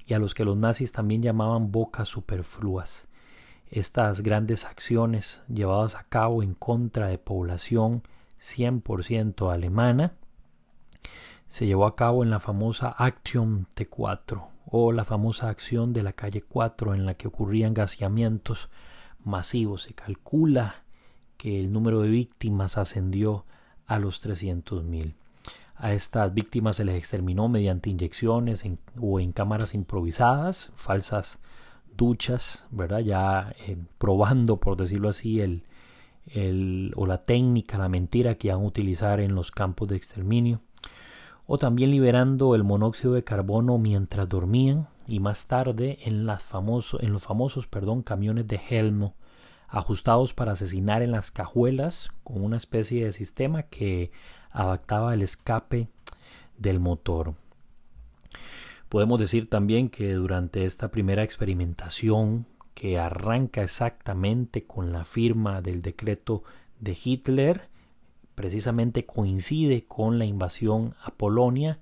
y 0.05 0.13
a 0.13 0.19
los 0.19 0.33
que 0.33 0.45
los 0.45 0.57
nazis 0.57 0.91
también 0.91 1.21
llamaban 1.21 1.71
bocas 1.71 2.09
superfluas. 2.09 3.07
Estas 3.69 4.21
grandes 4.21 4.65
acciones 4.65 5.41
llevadas 5.47 5.95
a 5.95 6.03
cabo 6.03 6.43
en 6.43 6.53
contra 6.53 7.07
de 7.07 7.17
población 7.17 8.03
100% 8.39 9.51
alemana 9.51 10.13
se 11.49 11.65
llevó 11.65 11.85
a 11.85 11.95
cabo 11.95 12.23
en 12.23 12.29
la 12.29 12.39
famosa 12.39 12.93
Action 12.97 13.67
T4 13.75 14.47
o 14.69 14.91
la 14.91 15.05
famosa 15.05 15.49
acción 15.49 15.93
de 15.93 16.03
la 16.03 16.13
calle 16.13 16.41
4 16.41 16.93
en 16.93 17.05
la 17.05 17.13
que 17.15 17.27
ocurrían 17.27 17.73
gaseamientos 17.73 18.69
masivo. 19.27 19.77
Se 19.77 19.93
calcula 19.93 20.83
que 21.37 21.59
el 21.59 21.71
número 21.71 22.01
de 22.01 22.09
víctimas 22.09 22.77
ascendió 22.77 23.45
a 23.85 23.99
los 23.99 24.25
300.000. 24.25 25.13
A 25.75 25.93
estas 25.93 26.33
víctimas 26.33 26.77
se 26.77 26.85
les 26.85 26.95
exterminó 26.95 27.47
mediante 27.47 27.91
inyecciones 27.91 28.63
o 28.99 29.19
en 29.19 29.31
cámaras 29.31 29.75
improvisadas, 29.75 30.71
falsas 30.75 31.39
duchas, 31.95 32.65
¿verdad? 32.71 32.99
Ya 32.99 33.53
eh, 33.67 33.77
probando, 33.97 34.57
por 34.57 34.75
decirlo 34.75 35.09
así, 35.09 35.39
el, 35.39 35.63
el, 36.27 36.93
o 36.95 37.05
la 37.05 37.25
técnica, 37.25 37.77
la 37.77 37.89
mentira 37.89 38.35
que 38.35 38.47
iban 38.47 38.61
a 38.61 38.65
utilizar 38.65 39.19
en 39.19 39.35
los 39.35 39.51
campos 39.51 39.87
de 39.89 39.97
exterminio. 39.97 40.61
O 41.45 41.57
también 41.57 41.91
liberando 41.91 42.55
el 42.55 42.63
monóxido 42.63 43.13
de 43.13 43.23
carbono 43.23 43.77
mientras 43.77 44.27
dormían, 44.27 44.87
y 45.07 45.19
más 45.19 45.47
tarde 45.47 45.99
en, 46.01 46.25
los 46.25 46.43
famosos 46.43 47.67
perdón, 47.67 48.03
camiones 48.03 48.47
de 48.47 48.59
Helmo 48.69 49.15
ajustados 49.67 50.33
para 50.33 50.53
asesinar 50.53 51.01
en 51.01 51.11
las 51.11 51.31
cajuelas 51.31 52.09
con 52.23 52.43
una 52.43 52.57
especie 52.57 53.05
de 53.05 53.11
sistema 53.11 53.63
que 53.63 54.11
adaptaba 54.51 55.13
el 55.13 55.21
escape 55.21 55.87
del 56.57 56.79
motor. 56.79 57.35
Podemos 58.89 59.19
decir 59.19 59.49
también 59.49 59.89
que 59.89 60.13
durante 60.13 60.65
esta 60.65 60.89
primera 60.89 61.23
experimentación 61.23 62.45
que 62.73 62.97
arranca 62.97 63.63
exactamente 63.63 64.63
con 64.63 64.93
la 64.93 65.03
firma 65.03 65.61
del 65.61 65.81
decreto 65.81 66.43
de 66.79 66.97
Hitler, 67.03 67.69
precisamente 68.35 69.05
coincide 69.05 69.85
con 69.85 70.19
la 70.19 70.25
invasión 70.25 70.95
a 71.03 71.11
Polonia, 71.11 71.79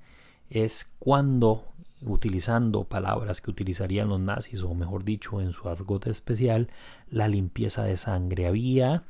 es 0.49 0.91
cuando 0.99 1.74
utilizando 2.05 2.85
palabras 2.85 3.41
que 3.41 3.51
utilizarían 3.51 4.09
los 4.09 4.19
nazis, 4.19 4.61
o 4.61 4.73
mejor 4.73 5.03
dicho, 5.03 5.41
en 5.41 5.51
su 5.51 5.69
argot 5.69 6.07
especial, 6.07 6.69
la 7.09 7.27
limpieza 7.27 7.83
de 7.83 7.97
sangre. 7.97 8.47
Había 8.47 9.03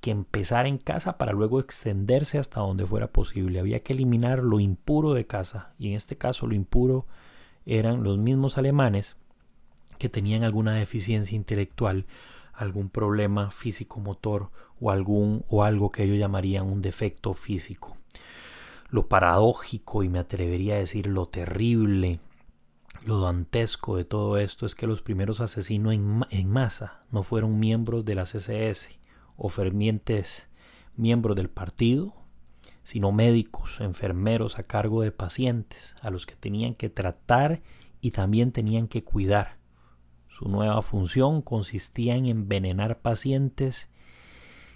que 0.00 0.10
empezar 0.10 0.66
en 0.66 0.78
casa 0.78 1.18
para 1.18 1.32
luego 1.32 1.60
extenderse 1.60 2.38
hasta 2.38 2.60
donde 2.60 2.86
fuera 2.86 3.08
posible. 3.08 3.60
Había 3.60 3.80
que 3.80 3.92
eliminar 3.92 4.42
lo 4.42 4.60
impuro 4.60 5.14
de 5.14 5.26
casa, 5.26 5.72
y 5.78 5.88
en 5.88 5.94
este 5.96 6.16
caso 6.16 6.46
lo 6.46 6.54
impuro 6.54 7.06
eran 7.64 8.04
los 8.04 8.18
mismos 8.18 8.58
alemanes 8.58 9.16
que 9.98 10.08
tenían 10.08 10.44
alguna 10.44 10.74
deficiencia 10.74 11.34
intelectual, 11.34 12.06
algún 12.52 12.88
problema 12.88 13.50
físico-motor 13.50 14.50
o 14.80 14.90
algún 14.90 15.44
o 15.48 15.64
algo 15.64 15.90
que 15.90 16.04
ellos 16.04 16.18
llamarían 16.18 16.66
un 16.66 16.82
defecto 16.82 17.34
físico. 17.34 17.96
Lo 18.88 19.08
paradójico 19.08 20.02
y 20.04 20.08
me 20.08 20.18
atrevería 20.18 20.74
a 20.74 20.78
decir 20.78 21.06
lo 21.06 21.26
terrible 21.26 22.20
lo 23.06 23.20
dantesco 23.20 23.96
de 23.96 24.04
todo 24.04 24.36
esto 24.36 24.66
es 24.66 24.74
que 24.74 24.88
los 24.88 25.00
primeros 25.00 25.40
asesinos 25.40 25.94
en, 25.94 26.50
masa 26.50 27.04
no 27.12 27.22
fueron 27.22 27.60
miembros 27.60 28.04
de 28.04 28.16
las 28.16 28.34
SS 28.34 28.98
o 29.36 29.48
fervientes 29.48 30.50
miembros 30.96 31.36
del 31.36 31.48
partido, 31.48 32.14
sino 32.82 33.12
médicos, 33.12 33.80
enfermeros 33.80 34.58
a 34.58 34.64
cargo 34.64 35.02
de 35.02 35.12
pacientes, 35.12 35.94
a 36.02 36.10
los 36.10 36.26
que 36.26 36.34
tenían 36.34 36.74
que 36.74 36.90
tratar 36.90 37.62
y 38.00 38.10
también 38.10 38.50
tenían 38.50 38.88
que 38.88 39.04
cuidar. 39.04 39.58
Su 40.26 40.48
nueva 40.48 40.82
función 40.82 41.42
consistía 41.42 42.16
en 42.16 42.26
envenenar 42.26 43.02
pacientes 43.02 43.88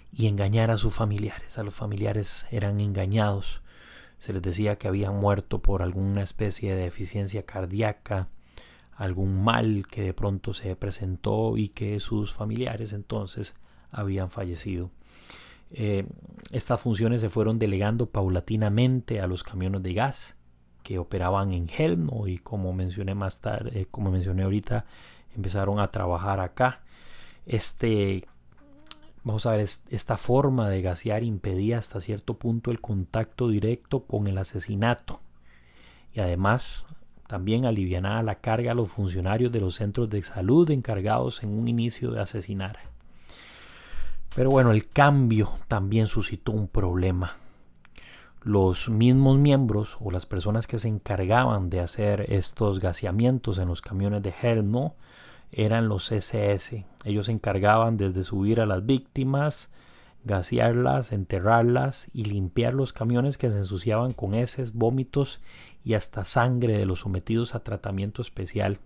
y 0.09 0.27
engañar 0.27 0.71
a 0.71 0.77
sus 0.77 0.93
familiares. 0.93 1.57
A 1.57 1.63
los 1.63 1.73
familiares 1.73 2.47
eran 2.49 2.79
engañados 2.79 3.60
se 4.21 4.33
les 4.33 4.41
decía 4.43 4.75
que 4.77 4.87
habían 4.87 5.19
muerto 5.19 5.63
por 5.63 5.81
alguna 5.81 6.21
especie 6.21 6.75
de 6.75 6.83
deficiencia 6.83 7.43
cardíaca, 7.43 8.27
algún 8.95 9.43
mal 9.43 9.87
que 9.89 10.03
de 10.03 10.13
pronto 10.13 10.53
se 10.53 10.75
presentó 10.75 11.57
y 11.57 11.69
que 11.69 11.99
sus 11.99 12.31
familiares 12.31 12.93
entonces 12.93 13.55
habían 13.89 14.29
fallecido. 14.29 14.91
Eh, 15.71 16.05
estas 16.51 16.79
funciones 16.79 17.21
se 17.21 17.29
fueron 17.29 17.57
delegando 17.57 18.11
paulatinamente 18.11 19.21
a 19.21 19.25
los 19.25 19.41
camiones 19.41 19.81
de 19.81 19.95
gas 19.95 20.37
que 20.83 20.99
operaban 20.99 21.51
en 21.51 21.67
Helmo 21.67 22.27
y 22.27 22.37
como 22.37 22.73
mencioné 22.73 23.15
más 23.15 23.41
tarde, 23.41 23.71
eh, 23.73 23.87
como 23.89 24.11
mencioné 24.11 24.43
ahorita, 24.43 24.85
empezaron 25.35 25.79
a 25.79 25.89
trabajar 25.89 26.41
acá. 26.41 26.81
Este, 27.47 28.27
vamos 29.23 29.45
a 29.45 29.51
ver, 29.51 29.67
esta 29.89 30.17
forma 30.17 30.69
de 30.69 30.81
gasear 30.81 31.23
impedía 31.23 31.77
hasta 31.77 32.01
cierto 32.01 32.37
punto 32.37 32.71
el 32.71 32.81
contacto 32.81 33.49
directo 33.49 34.05
con 34.05 34.27
el 34.27 34.37
asesinato 34.37 35.21
y 36.13 36.19
además 36.19 36.85
también 37.27 37.65
alivianaba 37.65 38.23
la 38.23 38.35
carga 38.35 38.71
a 38.71 38.75
los 38.75 38.89
funcionarios 38.89 39.51
de 39.51 39.61
los 39.61 39.75
centros 39.75 40.09
de 40.09 40.21
salud 40.21 40.69
encargados 40.69 41.43
en 41.43 41.57
un 41.57 41.67
inicio 41.67 42.11
de 42.11 42.19
asesinar. 42.19 42.79
Pero 44.35 44.49
bueno, 44.49 44.71
el 44.71 44.87
cambio 44.89 45.53
también 45.67 46.07
suscitó 46.07 46.51
un 46.51 46.67
problema. 46.67 47.37
Los 48.43 48.89
mismos 48.89 49.37
miembros 49.37 49.97
o 49.99 50.09
las 50.09 50.25
personas 50.25 50.67
que 50.67 50.77
se 50.77 50.87
encargaban 50.87 51.69
de 51.69 51.79
hacer 51.79 52.25
estos 52.33 52.79
gaseamientos 52.79 53.59
en 53.59 53.67
los 53.67 53.81
camiones 53.81 54.23
de 54.23 54.33
Helmo 54.41 54.95
eran 55.51 55.87
los 55.87 56.11
SS. 56.11 56.85
Ellos 57.03 57.25
se 57.25 57.31
encargaban 57.31 57.97
desde 57.97 58.23
subir 58.23 58.61
a 58.61 58.65
las 58.65 58.85
víctimas, 58.85 59.71
gasearlas, 60.23 61.11
enterrarlas 61.11 62.09
y 62.13 62.25
limpiar 62.25 62.73
los 62.73 62.93
camiones 62.93 63.37
que 63.37 63.49
se 63.49 63.57
ensuciaban 63.57 64.13
con 64.13 64.33
heces, 64.33 64.73
vómitos 64.73 65.41
y 65.83 65.95
hasta 65.95 66.23
sangre 66.23 66.77
de 66.77 66.85
los 66.85 67.01
sometidos 67.01 67.55
a 67.55 67.63
tratamiento 67.63 68.21
especial. 68.21 68.79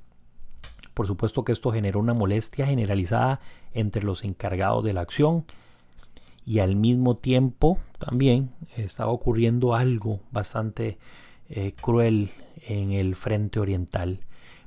Por 0.94 1.08
supuesto 1.08 1.44
que 1.44 1.52
esto 1.52 1.72
generó 1.72 2.00
una 2.00 2.14
molestia 2.14 2.66
generalizada 2.66 3.42
entre 3.74 4.04
los 4.04 4.24
encargados 4.24 4.84
de 4.84 4.94
la 4.94 5.02
acción 5.02 5.46
y 6.46 6.60
al 6.60 6.76
mismo 6.76 7.18
tiempo 7.18 7.80
también 8.00 8.52
estaba 8.78 9.12
ocurriendo 9.12 9.76
algo 9.76 10.22
bastante 10.32 10.98
eh, 11.50 11.74
cruel 11.80 12.32
en 12.68 12.92
el 12.92 13.16
frente 13.16 13.60
oriental. 13.60 14.20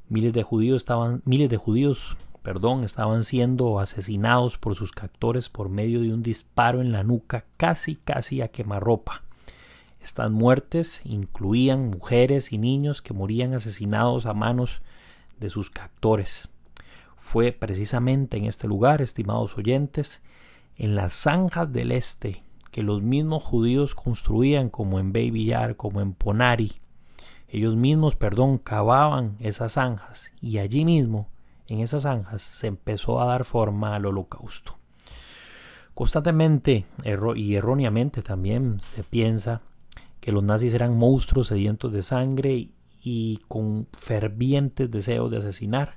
Miles 0.08 0.32
de 0.32 0.42
judíos 0.42 0.78
estaban, 0.78 1.22
miles 1.24 1.50
de 1.50 1.56
judíos, 1.56 2.16
perdón, 2.42 2.84
estaban 2.84 3.24
siendo 3.24 3.78
asesinados 3.78 4.56
por 4.56 4.74
sus 4.74 4.92
captores 4.92 5.48
por 5.48 5.68
medio 5.68 6.00
de 6.00 6.12
un 6.12 6.22
disparo 6.22 6.80
en 6.80 6.92
la 6.92 7.02
nuca, 7.02 7.44
casi 7.56 7.96
casi 7.96 8.40
a 8.40 8.48
quemarropa. 8.48 9.22
Estas 10.02 10.30
muertes 10.30 11.02
incluían 11.04 11.90
mujeres 11.90 12.52
y 12.52 12.58
niños 12.58 13.02
que 13.02 13.12
morían 13.12 13.52
asesinados 13.52 14.24
a 14.24 14.32
manos 14.32 14.80
de 15.40 15.50
sus 15.50 15.68
captores. 15.70 16.48
Fue 17.18 17.52
precisamente 17.52 18.38
en 18.38 18.46
este 18.46 18.66
lugar, 18.66 19.02
estimados 19.02 19.58
oyentes, 19.58 20.22
en 20.76 20.94
las 20.94 21.12
zanjas 21.12 21.70
del 21.72 21.92
este, 21.92 22.42
que 22.70 22.82
los 22.82 23.02
mismos 23.02 23.42
judíos 23.42 23.94
construían 23.94 24.70
como 24.70 24.98
en 25.00 25.12
Baby 25.12 25.46
Yar, 25.46 25.76
como 25.76 26.00
en 26.00 26.14
Ponari. 26.14 26.80
Ellos 27.48 27.76
mismos, 27.76 28.14
perdón, 28.14 28.58
cavaban 28.58 29.36
esas 29.40 29.74
zanjas 29.74 30.32
y 30.40 30.58
allí 30.58 30.84
mismo, 30.84 31.28
en 31.66 31.80
esas 31.80 32.02
zanjas, 32.02 32.42
se 32.42 32.66
empezó 32.66 33.20
a 33.20 33.26
dar 33.26 33.44
forma 33.44 33.94
al 33.94 34.06
holocausto. 34.06 34.76
Constantemente 35.94 36.86
y 37.34 37.54
erróneamente 37.54 38.22
también 38.22 38.80
se 38.80 39.02
piensa 39.02 39.62
que 40.20 40.30
los 40.30 40.44
nazis 40.44 40.74
eran 40.74 40.96
monstruos 40.96 41.48
sedientos 41.48 41.90
de 41.92 42.02
sangre 42.02 42.68
y 43.02 43.40
con 43.48 43.88
fervientes 43.92 44.90
deseos 44.90 45.30
de 45.30 45.38
asesinar. 45.38 45.96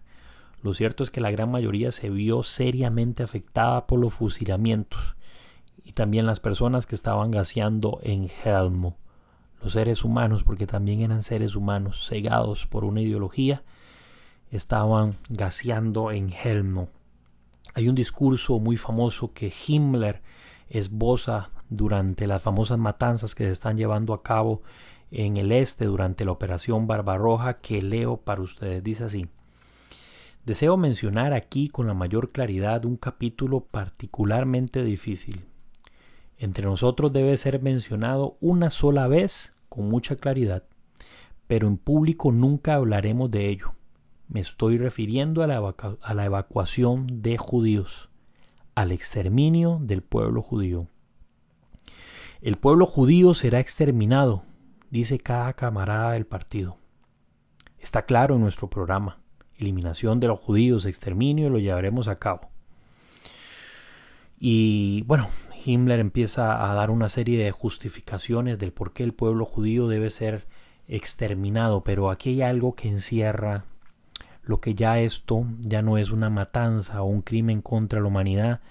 Lo 0.63 0.74
cierto 0.74 1.03
es 1.03 1.12
que 1.12 1.22
la 1.22 1.31
gran 1.31 1.51
mayoría 1.51 1.91
se 1.91 2.10
vio 2.10 2.43
seriamente 2.43 3.24
afectada 3.24 3.88
por 3.88 4.00
los 4.00 4.13
fusilamientos 4.13 5.15
y 5.84 5.93
también 5.93 6.25
las 6.25 6.39
personas 6.39 6.86
que 6.86 6.96
estaban 6.96 7.31
gaseando 7.31 8.00
en 8.03 8.29
Helmo. 8.43 8.98
Los 9.62 9.74
seres 9.74 10.03
humanos, 10.03 10.44
porque 10.44 10.65
también 10.65 11.01
eran 11.01 11.22
seres 11.24 11.56
humanos 11.56 12.08
cegados 12.08 12.65
por 12.65 12.84
una 12.84 13.01
ideología, 13.01 13.63
estaban 14.50 15.14
gaseando 15.29 16.12
en 16.12 16.31
Helmo. 16.31 16.90
Hay 17.74 17.88
un 17.88 17.96
discurso 17.96 18.59
muy 18.59 18.75
famoso 18.77 19.33
que 19.33 19.53
Himmler 19.68 20.22
esboza 20.70 21.51
durante 21.70 22.27
las 22.27 22.44
famosas 22.44 22.77
matanzas 22.77 23.35
que 23.35 23.46
se 23.46 23.51
están 23.51 23.77
llevando 23.77 24.14
a 24.14 24.24
cabo 24.24 24.62
en 25.12 25.38
el 25.38 25.51
este 25.51 25.85
durante 25.85 26.25
la 26.25 26.31
operación 26.31 26.88
Barbarroja 26.88 27.59
que 27.59 27.81
leo 27.81 28.18
para 28.18 28.42
ustedes. 28.42 28.83
Dice 28.83 29.03
así. 29.05 29.27
Deseo 30.46 30.75
mencionar 30.75 31.33
aquí 31.33 31.70
con 31.70 31.85
la 31.85 31.94
mayor 31.94 32.31
claridad 32.31 32.85
un 32.85 32.98
capítulo 32.98 33.59
particularmente 33.59 34.83
difícil. 34.83 35.46
Entre 36.38 36.66
nosotros 36.66 37.14
debe 37.14 37.38
ser 37.38 37.62
mencionado 37.62 38.38
una 38.42 38.72
sola 38.72 39.07
vez 39.07 39.53
con 39.72 39.88
mucha 39.88 40.18
claridad, 40.18 40.64
pero 41.48 41.70
en 41.70 41.77
público 41.77 42.34
nunca 42.34 42.74
hablaremos 42.74 43.31
de 43.31 43.48
ello. 43.48 43.72
Me 44.27 44.42
estoy 44.42 44.77
refiriendo 44.77 45.44
a 45.44 45.48
la, 45.48 45.75
a 46.01 46.14
la 46.14 46.25
evacuación 46.25 47.22
de 47.22 47.38
judíos, 47.38 48.10
al 48.75 48.92
exterminio 48.92 49.79
del 49.81 50.01
pueblo 50.01 50.42
judío. 50.42 50.88
El 52.42 52.57
pueblo 52.57 52.86
judío 52.86 53.34
será 53.34 53.62
exterminado, 53.62 54.44
dice 54.90 55.20
cada 55.20 55.53
camarada 55.53 56.12
del 56.12 56.25
partido. 56.25 56.75
Está 57.79 58.01
claro 58.01 58.36
en 58.36 58.42
nuestro 58.42 58.70
programa. 58.70 59.20
Eliminación 59.55 60.20
de 60.20 60.27
los 60.27 60.40
judíos, 60.40 60.86
exterminio, 60.86 61.50
lo 61.50 61.60
llevaremos 61.60 62.10
a 62.10 62.20
cabo. 62.20 62.50
Y 64.38 65.03
bueno, 65.03 65.29
Himmler 65.63 66.00
empieza 66.00 66.69
a 66.69 66.74
dar 66.74 66.91
una 66.91 67.09
serie 67.09 67.43
de 67.43 67.51
justificaciones 67.51 68.59
del 68.59 68.71
por 68.71 68.93
qué 68.93 69.03
el 69.03 69.13
pueblo 69.13 69.45
judío 69.45 69.87
debe 69.87 70.09
ser 70.09 70.47
exterminado, 70.87 71.83
pero 71.83 72.09
aquí 72.09 72.29
hay 72.29 72.41
algo 72.41 72.75
que 72.75 72.89
encierra 72.89 73.65
lo 74.43 74.59
que 74.59 74.74
ya 74.74 75.00
esto 75.00 75.45
ya 75.59 75.81
no 75.81 75.97
es 75.97 76.11
una 76.11 76.29
matanza 76.29 77.01
o 77.03 77.05
un 77.05 77.21
crimen 77.21 77.61
contra 77.61 78.01
la 78.01 78.07
humanidad, 78.07 78.61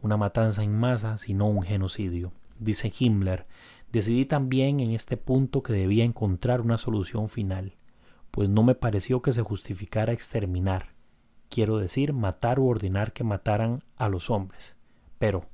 una 0.00 0.16
matanza 0.16 0.62
en 0.62 0.78
masa, 0.78 1.18
sino 1.18 1.46
un 1.46 1.62
genocidio. 1.62 2.32
Dice 2.58 2.92
Himmler, 2.98 3.46
Decidí 3.92 4.26
también 4.26 4.80
en 4.80 4.90
este 4.90 5.16
punto 5.16 5.62
que 5.62 5.72
debía 5.72 6.04
encontrar 6.04 6.60
una 6.60 6.76
solución 6.76 7.30
final, 7.30 7.74
pues 8.30 8.48
no 8.48 8.62
me 8.62 8.74
pareció 8.74 9.22
que 9.22 9.32
se 9.32 9.42
justificara 9.42 10.12
exterminar, 10.12 10.92
quiero 11.48 11.78
decir, 11.78 12.12
matar 12.12 12.60
u 12.60 12.68
ordenar 12.68 13.14
que 13.14 13.24
mataran 13.24 13.82
a 13.96 14.10
los 14.10 14.28
hombres, 14.28 14.76
pero 15.18 15.46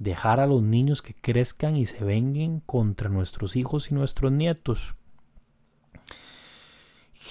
dejar 0.00 0.40
a 0.40 0.46
los 0.46 0.62
niños 0.62 1.02
que 1.02 1.14
crezcan 1.14 1.76
y 1.76 1.86
se 1.86 2.02
venguen 2.02 2.60
contra 2.60 3.10
nuestros 3.10 3.54
hijos 3.54 3.92
y 3.92 3.94
nuestros 3.94 4.32
nietos. 4.32 4.96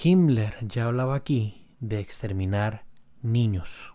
Himmler 0.02 0.56
ya 0.62 0.86
hablaba 0.86 1.16
aquí 1.16 1.66
de 1.80 2.00
exterminar 2.00 2.86
niños. 3.24 3.94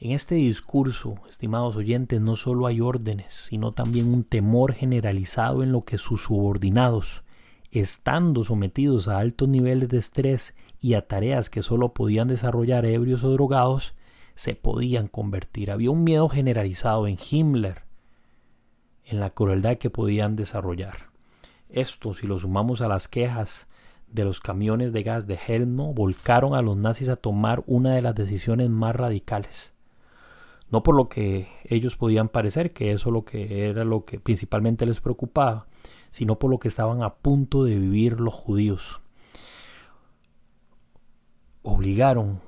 En 0.00 0.10
este 0.10 0.34
discurso, 0.34 1.20
estimados 1.30 1.76
oyentes, 1.76 2.20
no 2.20 2.34
solo 2.34 2.66
hay 2.66 2.80
órdenes, 2.80 3.32
sino 3.32 3.72
también 3.72 4.12
un 4.12 4.24
temor 4.24 4.74
generalizado 4.74 5.62
en 5.62 5.70
lo 5.70 5.84
que 5.84 5.98
sus 5.98 6.24
subordinados, 6.24 7.22
estando 7.70 8.42
sometidos 8.42 9.06
a 9.06 9.18
altos 9.18 9.48
niveles 9.48 9.88
de 9.88 9.98
estrés 9.98 10.56
y 10.80 10.94
a 10.94 11.06
tareas 11.06 11.48
que 11.48 11.62
solo 11.62 11.94
podían 11.94 12.26
desarrollar 12.26 12.86
ebrios 12.86 13.22
o 13.22 13.30
drogados, 13.30 13.94
se 14.38 14.54
podían 14.54 15.08
convertir. 15.08 15.72
Había 15.72 15.90
un 15.90 16.04
miedo 16.04 16.28
generalizado 16.28 17.08
en 17.08 17.18
Himmler, 17.18 17.82
en 19.04 19.18
la 19.18 19.30
crueldad 19.30 19.78
que 19.78 19.90
podían 19.90 20.36
desarrollar. 20.36 21.08
Esto, 21.68 22.14
si 22.14 22.28
lo 22.28 22.38
sumamos 22.38 22.80
a 22.80 22.86
las 22.86 23.08
quejas 23.08 23.66
de 24.06 24.22
los 24.22 24.38
camiones 24.38 24.92
de 24.92 25.02
gas 25.02 25.26
de 25.26 25.40
Helmo, 25.44 25.92
volcaron 25.92 26.54
a 26.54 26.62
los 26.62 26.76
nazis 26.76 27.08
a 27.08 27.16
tomar 27.16 27.64
una 27.66 27.96
de 27.96 28.02
las 28.02 28.14
decisiones 28.14 28.70
más 28.70 28.94
radicales 28.94 29.72
no 30.70 30.82
por 30.82 30.94
lo 30.94 31.08
que 31.08 31.48
ellos 31.64 31.96
podían 31.96 32.28
parecer, 32.28 32.74
que 32.74 32.92
eso 32.92 33.10
lo 33.10 33.24
que 33.24 33.70
era 33.70 33.84
lo 33.84 34.04
que 34.04 34.20
principalmente 34.20 34.84
les 34.84 35.00
preocupaba, 35.00 35.66
sino 36.10 36.38
por 36.38 36.50
lo 36.50 36.58
que 36.58 36.68
estaban 36.68 37.02
a 37.02 37.14
punto 37.14 37.64
de 37.64 37.78
vivir 37.78 38.20
los 38.20 38.34
judíos. 38.34 39.00
Obligaron 41.62 42.42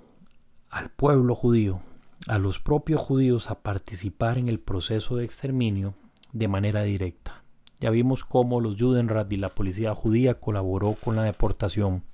al 0.71 0.89
pueblo 0.89 1.35
judío, 1.35 1.81
a 2.29 2.39
los 2.39 2.61
propios 2.61 3.01
judíos 3.01 3.51
a 3.51 3.61
participar 3.61 4.39
en 4.39 4.49
el 4.49 4.61
proceso 4.61 5.17
de 5.17 5.25
exterminio 5.25 5.95
de 6.33 6.47
manera 6.47 6.83
directa. 6.83 7.43
Ya 7.81 7.91
vimos 7.91 8.25
cómo 8.25 8.61
los 8.61 8.77
Judenrat 8.79 9.33
y 9.33 9.37
la 9.37 9.49
policía 9.49 9.95
judía 9.95 10.35
colaboró 10.39 10.95
con 10.95 11.17
la 11.17 11.25
deportación, 11.25 12.05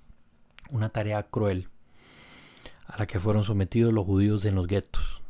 una 0.70 0.88
tarea 0.88 1.24
cruel 1.24 1.68
a 2.86 2.98
la 2.98 3.06
que 3.06 3.18
fueron 3.18 3.44
sometidos 3.44 3.92
los 3.92 4.06
judíos 4.06 4.44
en 4.46 4.54
los 4.54 4.66
guetos. 4.66 5.22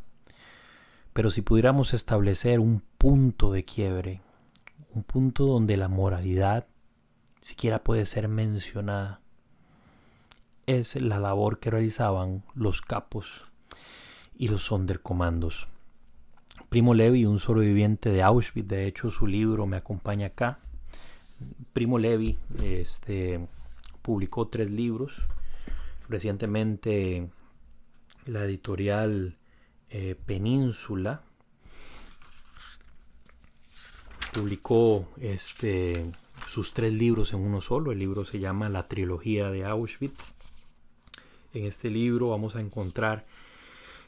Pero 1.12 1.30
si 1.30 1.42
pudiéramos 1.42 1.94
establecer 1.94 2.60
un 2.60 2.82
punto 2.98 3.50
de 3.50 3.64
quiebre, 3.64 4.20
un 4.94 5.02
punto 5.02 5.46
donde 5.46 5.76
la 5.76 5.88
moralidad 5.88 6.66
siquiera 7.40 7.82
puede 7.82 8.06
ser 8.06 8.28
mencionada, 8.28 9.20
es 10.66 10.96
la 10.96 11.18
labor 11.18 11.58
que 11.60 11.70
realizaban 11.70 12.44
los 12.54 12.82
capos 12.82 13.44
y 14.36 14.48
los 14.48 14.62
sondercomandos. 14.62 15.68
Primo 16.68 16.94
Levi, 16.94 17.24
un 17.24 17.38
sobreviviente 17.38 18.10
de 18.10 18.22
Auschwitz, 18.22 18.68
de 18.68 18.86
hecho 18.86 19.10
su 19.10 19.26
libro 19.26 19.66
me 19.66 19.76
acompaña 19.76 20.28
acá. 20.28 20.58
Primo 21.72 21.98
Levi 21.98 22.38
este, 22.62 23.46
publicó 24.02 24.48
tres 24.48 24.70
libros. 24.70 25.22
Recientemente 26.08 27.30
la 28.26 28.44
editorial 28.44 29.36
eh, 29.90 30.16
Península 30.26 31.22
publicó 34.32 35.08
este, 35.20 36.12
sus 36.46 36.72
tres 36.72 36.92
libros 36.92 37.32
en 37.32 37.40
uno 37.40 37.60
solo. 37.60 37.92
El 37.92 38.00
libro 38.00 38.24
se 38.24 38.40
llama 38.40 38.68
La 38.68 38.88
trilogía 38.88 39.50
de 39.50 39.64
Auschwitz. 39.64 40.36
En 41.56 41.64
este 41.64 41.88
libro 41.88 42.28
vamos 42.28 42.54
a 42.54 42.60
encontrar 42.60 43.24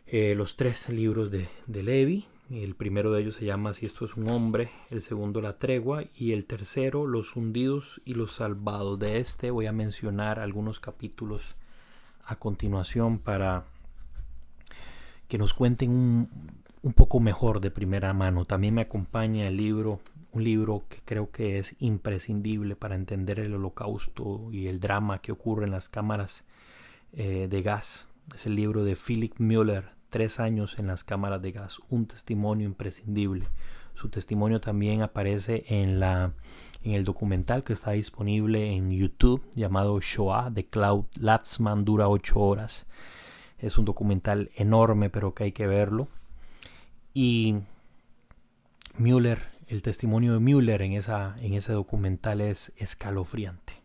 eh, 0.07 0.35
los 0.35 0.57
tres 0.57 0.91
libros 0.91 1.31
de, 1.31 1.49
de 1.67 1.83
Levi. 1.83 2.27
El 2.51 2.75
primero 2.75 3.11
de 3.11 3.23
ellos 3.23 3.37
se 3.37 3.47
llama 3.47 3.73
Si 3.73 3.87
esto 3.87 4.05
es 4.05 4.17
un 4.17 4.29
hombre, 4.29 4.71
el 4.91 5.01
segundo 5.01 5.41
La 5.41 5.57
tregua 5.57 6.05
y 6.15 6.33
el 6.33 6.45
tercero 6.45 7.07
Los 7.07 7.37
hundidos 7.37 8.03
y 8.05 8.13
los 8.13 8.33
salvados. 8.33 8.99
De 8.99 9.19
este 9.19 9.51
voy 9.51 9.65
a 9.65 9.73
mencionar 9.73 10.41
algunos 10.41 10.79
capítulos 10.79 11.55
a 12.23 12.37
continuación 12.37 13.19
para 13.19 13.65
que 15.27 15.39
nos 15.39 15.55
cuenten 15.55 15.91
un, 15.91 16.29
un 16.83 16.93
poco 16.93 17.19
mejor 17.19 17.63
de 17.63 17.71
primera 17.71 18.13
mano. 18.13 18.45
También 18.45 18.75
me 18.75 18.83
acompaña 18.83 19.49
el 19.49 19.57
libro, 19.57 20.01
un 20.33 20.45
libro 20.45 20.83
que 20.91 20.99
creo 21.03 21.31
que 21.31 21.59
es 21.59 21.77
imprescindible 21.81 22.77
para 22.77 22.95
entender 22.95 23.41
el 23.41 23.55
holocausto 23.55 24.51
y 24.53 24.67
el 24.67 24.81
drama 24.81 25.23
que 25.23 25.33
ocurre 25.33 25.65
en 25.65 25.71
las 25.71 25.89
cámaras 25.89 26.45
eh, 27.13 27.49
de 27.49 27.63
gas. 27.63 28.09
Es 28.35 28.47
el 28.47 28.55
libro 28.55 28.85
de 28.85 28.97
Philip 28.97 29.35
Müller, 29.39 29.99
Tres 30.11 30.41
años 30.41 30.79
en 30.79 30.87
las 30.87 31.05
cámaras 31.05 31.43
de 31.43 31.53
gas, 31.53 31.81
un 31.91 32.07
testimonio 32.07 32.67
imprescindible. 32.67 33.47
Su 33.93 34.09
testimonio 34.09 34.59
también 34.59 35.03
aparece 35.03 35.65
en, 35.69 36.01
la, 36.01 36.33
en 36.83 36.93
el 36.93 37.05
documental 37.05 37.63
que 37.63 37.75
está 37.75 37.91
disponible 37.91 38.73
en 38.73 38.91
YouTube 38.91 39.43
llamado 39.55 40.01
Shoah 40.01 40.49
de 40.49 40.65
Cloud 40.65 41.05
Latzman, 41.21 41.85
dura 41.85 42.09
ocho 42.09 42.41
horas. 42.41 42.87
Es 43.59 43.77
un 43.77 43.85
documental 43.85 44.51
enorme, 44.57 45.11
pero 45.11 45.35
que 45.35 45.45
hay 45.45 45.53
que 45.53 45.67
verlo. 45.67 46.09
Y 47.13 47.57
Müller, 48.97 49.43
el 49.67 49.83
testimonio 49.83 50.33
de 50.33 50.39
Müller 50.39 50.81
en, 50.81 50.93
esa, 50.93 51.37
en 51.41 51.53
ese 51.53 51.75
documental 51.75 52.41
es 52.41 52.73
escalofriante. 52.79 53.78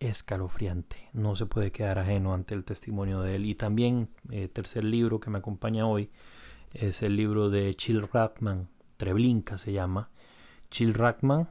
Escalofriante. 0.00 0.96
No 1.12 1.36
se 1.36 1.46
puede 1.46 1.72
quedar 1.72 1.98
ajeno 1.98 2.34
ante 2.34 2.54
el 2.54 2.64
testimonio 2.64 3.20
de 3.20 3.36
él. 3.36 3.46
Y 3.46 3.54
también, 3.54 4.08
eh, 4.30 4.48
tercer 4.48 4.84
libro 4.84 5.20
que 5.20 5.30
me 5.30 5.38
acompaña 5.38 5.86
hoy 5.86 6.10
es 6.72 7.02
el 7.02 7.16
libro 7.16 7.50
de 7.50 7.74
Chill 7.74 8.08
Ratman, 8.12 8.68
Treblinka 8.96 9.58
se 9.58 9.72
llama. 9.72 10.10
Chill 10.70 10.94
Ratman 10.94 11.48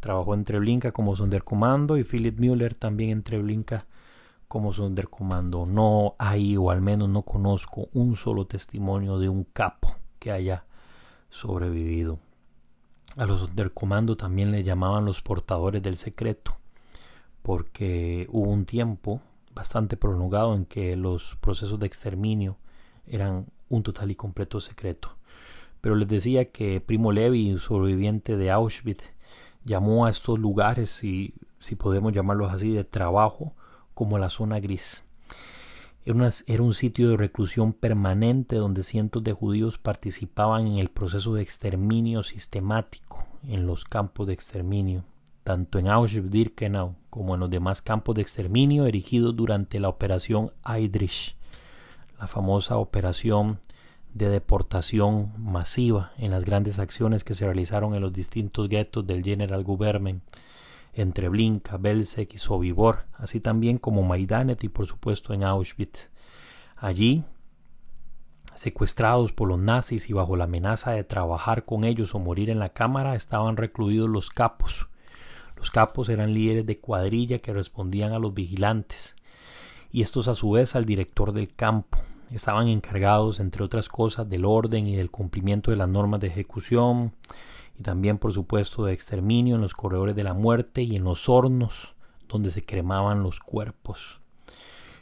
trabajó 0.00 0.34
en 0.34 0.44
Treblinka 0.44 0.92
como 0.92 1.16
Sonderkommando 1.16 1.96
y 1.96 2.04
Philip 2.04 2.38
Müller 2.38 2.74
también 2.74 3.10
en 3.10 3.22
Treblinka 3.22 3.86
como 4.48 4.72
Sonderkommando. 4.72 5.66
No 5.66 6.16
hay, 6.18 6.56
o 6.56 6.70
al 6.70 6.80
menos 6.80 7.08
no 7.08 7.22
conozco, 7.22 7.88
un 7.92 8.16
solo 8.16 8.46
testimonio 8.46 9.18
de 9.18 9.28
un 9.28 9.44
capo 9.44 9.96
que 10.18 10.32
haya 10.32 10.64
sobrevivido. 11.30 12.18
A 13.16 13.26
los 13.26 13.40
Sonderkommando 13.40 14.16
también 14.16 14.50
le 14.50 14.64
llamaban 14.64 15.04
los 15.04 15.22
portadores 15.22 15.82
del 15.82 15.96
secreto, 15.96 16.56
porque 17.48 18.26
hubo 18.30 18.50
un 18.50 18.66
tiempo 18.66 19.22
bastante 19.54 19.96
prolongado 19.96 20.54
en 20.54 20.66
que 20.66 20.96
los 20.96 21.36
procesos 21.36 21.80
de 21.80 21.86
exterminio 21.86 22.58
eran 23.06 23.46
un 23.70 23.82
total 23.82 24.10
y 24.10 24.16
completo 24.16 24.60
secreto. 24.60 25.16
Pero 25.80 25.94
les 25.94 26.08
decía 26.08 26.50
que 26.50 26.82
Primo 26.82 27.10
Levi, 27.10 27.58
sobreviviente 27.58 28.36
de 28.36 28.50
Auschwitz, 28.50 29.14
llamó 29.64 30.04
a 30.04 30.10
estos 30.10 30.38
lugares, 30.38 30.90
si, 30.90 31.32
podemos 31.78 32.12
llamarlos 32.12 32.52
así, 32.52 32.70
de 32.70 32.84
trabajo, 32.84 33.54
como 33.94 34.18
la 34.18 34.28
zona 34.28 34.60
gris. 34.60 35.06
Era, 36.04 36.62
un 36.62 36.74
sitio 36.74 37.08
de 37.08 37.16
reclusión 37.16 37.72
permanente 37.72 38.56
donde 38.56 38.82
cientos 38.82 39.24
de 39.24 39.32
judíos 39.32 39.78
participaban 39.78 40.66
en 40.66 40.76
el 40.76 40.90
proceso 40.90 41.32
de 41.32 41.40
exterminio 41.40 42.24
sistemático 42.24 43.24
en 43.48 43.66
los 43.66 43.86
campos 43.86 44.26
de 44.26 44.34
exterminio, 44.34 45.02
tanto 45.48 45.78
en 45.78 45.86
Auschwitz-Birkenau 45.86 46.94
como 47.08 47.32
en 47.32 47.40
los 47.40 47.48
demás 47.48 47.80
campos 47.80 48.14
de 48.14 48.20
exterminio 48.20 48.84
erigidos 48.84 49.34
durante 49.34 49.80
la 49.80 49.88
operación 49.88 50.52
Heydrich, 50.62 51.36
la 52.20 52.26
famosa 52.26 52.76
operación 52.76 53.58
de 54.12 54.28
deportación 54.28 55.32
masiva 55.38 56.12
en 56.18 56.32
las 56.32 56.44
grandes 56.44 56.78
acciones 56.78 57.24
que 57.24 57.32
se 57.32 57.46
realizaron 57.46 57.94
en 57.94 58.02
los 58.02 58.12
distintos 58.12 58.68
guetos 58.68 59.06
del 59.06 59.24
General 59.24 59.64
Gubermen 59.64 60.20
entre 60.92 61.30
Blinka, 61.30 61.78
Belzec 61.78 62.34
y 62.34 62.36
Sobibor, 62.36 63.06
así 63.14 63.40
también 63.40 63.78
como 63.78 64.02
Maidanet 64.02 64.62
y 64.64 64.68
por 64.68 64.86
supuesto 64.86 65.32
en 65.32 65.44
Auschwitz. 65.44 66.10
Allí, 66.76 67.24
secuestrados 68.54 69.32
por 69.32 69.48
los 69.48 69.58
nazis 69.58 70.10
y 70.10 70.12
bajo 70.12 70.36
la 70.36 70.44
amenaza 70.44 70.90
de 70.90 71.04
trabajar 71.04 71.64
con 71.64 71.84
ellos 71.84 72.14
o 72.14 72.18
morir 72.18 72.50
en 72.50 72.58
la 72.58 72.74
cámara, 72.74 73.14
estaban 73.14 73.56
recluidos 73.56 74.10
los 74.10 74.28
capos. 74.28 74.88
Los 75.58 75.70
capos 75.70 76.08
eran 76.08 76.32
líderes 76.32 76.66
de 76.66 76.78
cuadrilla 76.78 77.40
que 77.40 77.52
respondían 77.52 78.12
a 78.12 78.18
los 78.18 78.32
vigilantes, 78.32 79.16
y 79.90 80.02
estos 80.02 80.28
a 80.28 80.34
su 80.34 80.52
vez 80.52 80.76
al 80.76 80.84
director 80.84 81.32
del 81.32 81.52
campo. 81.54 81.98
Estaban 82.30 82.68
encargados, 82.68 83.40
entre 83.40 83.64
otras 83.64 83.88
cosas, 83.88 84.28
del 84.28 84.44
orden 84.44 84.86
y 84.86 84.96
del 84.96 85.10
cumplimiento 85.10 85.70
de 85.70 85.76
las 85.76 85.88
normas 85.88 86.20
de 86.20 86.28
ejecución, 86.28 87.12
y 87.78 87.82
también 87.82 88.18
por 88.18 88.32
supuesto 88.32 88.84
de 88.84 88.92
exterminio 88.92 89.56
en 89.56 89.60
los 89.60 89.74
corredores 89.74 90.14
de 90.14 90.24
la 90.24 90.34
muerte 90.34 90.82
y 90.82 90.96
en 90.96 91.04
los 91.04 91.28
hornos 91.28 91.94
donde 92.28 92.50
se 92.50 92.64
cremaban 92.64 93.22
los 93.22 93.40
cuerpos. 93.40 94.20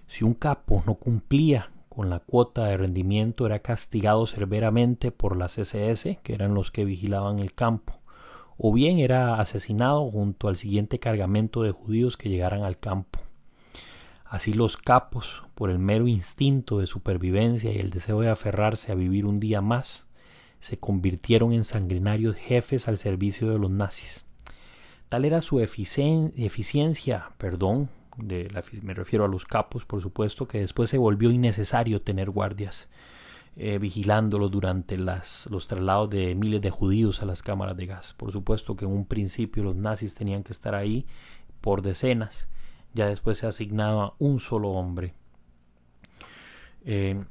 Si 0.06 0.24
un 0.24 0.34
capo 0.34 0.82
no 0.86 0.94
cumplía 0.94 1.70
con 1.88 2.10
la 2.10 2.20
cuota 2.20 2.66
de 2.66 2.76
rendimiento 2.76 3.46
era 3.46 3.58
castigado 3.58 4.26
severamente 4.26 5.10
por 5.10 5.36
las 5.36 5.58
SS, 5.58 6.20
que 6.22 6.34
eran 6.34 6.54
los 6.54 6.70
que 6.70 6.84
vigilaban 6.84 7.40
el 7.40 7.54
campo, 7.54 8.00
o 8.58 8.72
bien 8.72 8.98
era 8.98 9.40
asesinado 9.40 10.10
junto 10.10 10.48
al 10.48 10.56
siguiente 10.56 10.98
cargamento 10.98 11.62
de 11.62 11.72
judíos 11.72 12.16
que 12.16 12.28
llegaran 12.28 12.62
al 12.62 12.78
campo. 12.78 13.20
Así 14.24 14.52
los 14.52 14.76
capos, 14.76 15.44
por 15.54 15.70
el 15.70 15.78
mero 15.78 16.08
instinto 16.08 16.78
de 16.78 16.86
supervivencia 16.86 17.72
y 17.72 17.78
el 17.78 17.90
deseo 17.90 18.20
de 18.20 18.28
aferrarse 18.28 18.90
a 18.90 18.96
vivir 18.96 19.24
un 19.24 19.38
día 19.38 19.60
más, 19.60 20.06
se 20.58 20.78
convirtieron 20.78 21.52
en 21.52 21.64
sanguinarios 21.64 22.36
jefes 22.36 22.88
al 22.88 22.96
servicio 22.96 23.50
de 23.50 23.58
los 23.58 23.70
nazis. 23.70 24.26
Tal 25.08 25.24
era 25.24 25.40
su 25.40 25.60
eficiencia, 25.60 27.30
perdón, 27.38 27.88
me 28.16 28.94
refiero 28.94 29.24
a 29.24 29.28
los 29.28 29.44
capos, 29.44 29.84
por 29.84 30.02
supuesto, 30.02 30.48
que 30.48 30.58
después 30.58 30.90
se 30.90 30.98
volvió 30.98 31.30
innecesario 31.30 32.02
tener 32.02 32.30
guardias 32.30 32.88
eh, 33.58 33.78
vigilándolos 33.78 34.50
durante 34.50 34.98
las, 34.98 35.46
los 35.50 35.66
traslados 35.66 36.10
de 36.10 36.34
miles 36.34 36.60
de 36.60 36.70
judíos 36.70 37.22
a 37.22 37.26
las 37.26 37.42
cámaras 37.42 37.74
de 37.76 37.86
gas. 37.86 38.12
Por 38.12 38.30
supuesto 38.30 38.76
que 38.76 38.84
en 38.84 38.90
un 38.90 39.06
principio 39.06 39.62
los 39.62 39.74
nazis 39.74 40.14
tenían 40.14 40.42
que 40.42 40.52
estar 40.52 40.74
ahí 40.74 41.06
por 41.62 41.80
decenas, 41.80 42.48
ya 42.92 43.06
después 43.06 43.38
se 43.38 43.46
asignaba 43.46 44.12
un 44.18 44.40
solo 44.40 44.68
hombre. 44.70 45.14
Eh, 46.84 47.24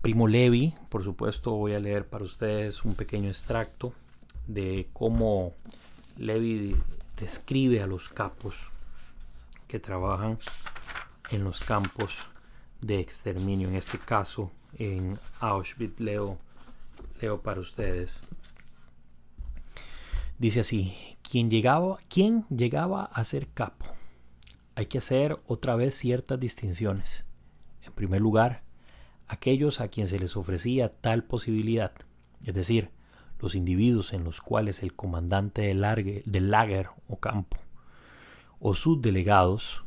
Primo 0.00 0.28
Levi, 0.28 0.74
por 0.90 1.02
supuesto, 1.02 1.52
voy 1.52 1.74
a 1.74 1.80
leer 1.80 2.06
para 2.06 2.24
ustedes 2.24 2.84
un 2.84 2.94
pequeño 2.94 3.28
extracto 3.28 3.92
de 4.46 4.88
cómo 4.92 5.54
Levi 6.18 6.76
describe 7.18 7.82
a 7.82 7.86
los 7.86 8.08
capos 8.08 8.68
que 9.66 9.80
trabajan 9.80 10.38
en 11.30 11.42
los 11.42 11.60
campos 11.60 12.26
de 12.80 13.00
exterminio, 13.00 13.68
en 13.68 13.74
este 13.74 13.98
caso 13.98 14.52
en 14.78 15.18
Auschwitz. 15.40 16.00
Leo, 16.00 16.38
leo 17.20 17.40
para 17.40 17.60
ustedes. 17.60 18.22
Dice 20.38 20.60
así, 20.60 20.96
¿quién 21.22 21.50
llegaba, 21.50 21.98
¿quién 22.08 22.44
llegaba 22.48 23.04
a 23.04 23.24
ser 23.24 23.48
capo? 23.48 23.86
Hay 24.74 24.86
que 24.86 24.98
hacer 24.98 25.38
otra 25.46 25.76
vez 25.76 25.94
ciertas 25.94 26.40
distinciones. 26.40 27.24
En 27.82 27.92
primer 27.92 28.20
lugar, 28.20 28.62
aquellos 29.28 29.80
a 29.80 29.88
quien 29.88 30.06
se 30.06 30.18
les 30.18 30.36
ofrecía 30.36 30.88
tal 30.88 31.24
posibilidad, 31.24 31.92
es 32.44 32.54
decir, 32.54 32.90
los 33.40 33.54
individuos 33.54 34.12
en 34.12 34.24
los 34.24 34.40
cuales 34.40 34.82
el 34.82 34.94
comandante 34.94 35.62
del, 35.62 36.22
del 36.24 36.50
lager 36.50 36.88
o 37.08 37.16
campo 37.16 37.58
o 38.66 38.72
sus 38.72 39.02
delegados 39.02 39.84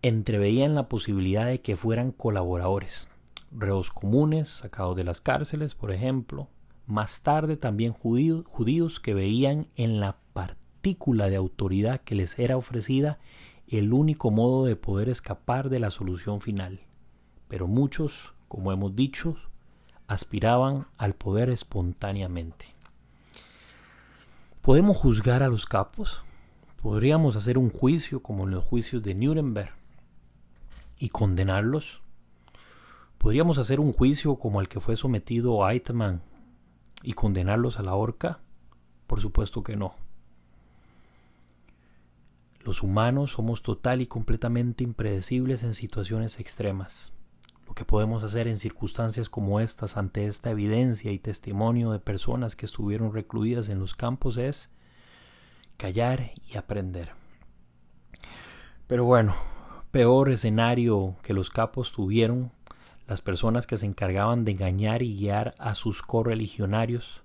entreveían 0.00 0.74
la 0.74 0.88
posibilidad 0.88 1.46
de 1.46 1.60
que 1.60 1.76
fueran 1.76 2.12
colaboradores, 2.12 3.08
reos 3.50 3.90
comunes 3.90 4.48
sacados 4.48 4.96
de 4.96 5.04
las 5.04 5.20
cárceles, 5.20 5.74
por 5.74 5.92
ejemplo, 5.92 6.48
más 6.86 7.22
tarde 7.22 7.56
también 7.56 7.92
judíos, 7.92 8.44
judíos 8.46 9.00
que 9.00 9.14
veían 9.14 9.68
en 9.76 10.00
la 10.00 10.16
partícula 10.32 11.28
de 11.28 11.36
autoridad 11.36 12.00
que 12.00 12.14
les 12.14 12.38
era 12.38 12.56
ofrecida 12.56 13.18
el 13.66 13.92
único 13.92 14.30
modo 14.30 14.64
de 14.64 14.76
poder 14.76 15.08
escapar 15.08 15.68
de 15.68 15.78
la 15.78 15.90
solución 15.90 16.40
final 16.40 16.80
pero 17.48 17.66
muchos, 17.66 18.34
como 18.46 18.72
hemos 18.72 18.94
dicho, 18.94 19.36
aspiraban 20.06 20.86
al 20.96 21.14
poder 21.14 21.48
espontáneamente. 21.48 22.66
¿Podemos 24.62 24.96
juzgar 24.96 25.42
a 25.42 25.48
los 25.48 25.66
capos? 25.66 26.22
¿Podríamos 26.82 27.36
hacer 27.36 27.58
un 27.58 27.70
juicio 27.70 28.22
como 28.22 28.44
en 28.44 28.52
los 28.52 28.64
juicios 28.64 29.02
de 29.02 29.14
Nuremberg 29.14 29.72
y 30.98 31.08
condenarlos? 31.08 32.02
¿Podríamos 33.18 33.58
hacer 33.58 33.80
un 33.80 33.92
juicio 33.92 34.36
como 34.36 34.60
el 34.60 34.68
que 34.68 34.78
fue 34.78 34.96
sometido 34.96 35.64
a 35.64 35.72
Eichmann 35.72 36.22
y 37.02 37.14
condenarlos 37.14 37.78
a 37.78 37.82
la 37.82 37.94
horca? 37.94 38.40
Por 39.08 39.20
supuesto 39.20 39.64
que 39.64 39.76
no. 39.76 39.94
Los 42.62 42.82
humanos 42.82 43.32
somos 43.32 43.62
total 43.62 44.02
y 44.02 44.06
completamente 44.06 44.84
impredecibles 44.84 45.64
en 45.64 45.74
situaciones 45.74 46.38
extremas. 46.38 47.12
Lo 47.66 47.74
que 47.74 47.84
podemos 47.84 48.22
hacer 48.22 48.46
en 48.46 48.56
circunstancias 48.56 49.28
como 49.28 49.58
estas 49.60 49.96
ante 49.96 50.26
esta 50.26 50.50
evidencia 50.50 51.10
y 51.10 51.18
testimonio 51.18 51.90
de 51.90 51.98
personas 51.98 52.56
que 52.56 52.66
estuvieron 52.66 53.12
recluidas 53.12 53.68
en 53.68 53.80
los 53.80 53.94
campos 53.94 54.38
es 54.38 54.70
callar 55.76 56.32
y 56.46 56.56
aprender. 56.56 57.12
Pero 58.86 59.04
bueno, 59.04 59.34
peor 59.90 60.30
escenario 60.30 61.16
que 61.22 61.32
los 61.32 61.50
capos 61.50 61.92
tuvieron 61.92 62.52
las 63.08 63.22
personas 63.22 63.66
que 63.66 63.78
se 63.78 63.86
encargaban 63.86 64.44
de 64.44 64.52
engañar 64.52 65.02
y 65.02 65.16
guiar 65.16 65.54
a 65.58 65.74
sus 65.74 66.02
correligionarios, 66.02 67.22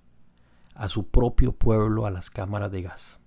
a 0.74 0.88
su 0.88 1.06
propio 1.08 1.52
pueblo 1.52 2.06
a 2.06 2.10
las 2.10 2.30
cámaras 2.30 2.72
de 2.72 2.82
gas. 2.82 3.20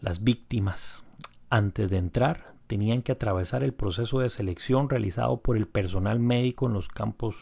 Las 0.00 0.24
víctimas, 0.24 1.06
antes 1.48 1.88
de 1.88 1.96
entrar, 1.96 2.54
tenían 2.66 3.02
que 3.02 3.12
atravesar 3.12 3.62
el 3.62 3.72
proceso 3.72 4.18
de 4.18 4.30
selección 4.30 4.88
realizado 4.88 5.40
por 5.40 5.56
el 5.56 5.68
personal 5.68 6.18
médico 6.18 6.66
en 6.66 6.72
los 6.72 6.88
campos 6.88 7.36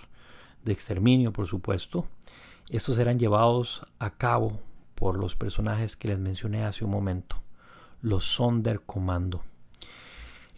de 0.62 0.74
exterminio, 0.74 1.32
por 1.32 1.46
supuesto. 1.46 2.06
Estos 2.68 2.98
eran 2.98 3.18
llevados 3.18 3.86
a 3.98 4.10
cabo 4.10 4.60
por 4.94 5.16
los 5.16 5.36
personajes 5.36 5.96
que 5.96 6.08
les 6.08 6.18
mencioné 6.18 6.64
hace 6.64 6.84
un 6.84 6.90
momento, 6.90 7.36
los 8.02 8.24
Sonderkommando. 8.24 9.42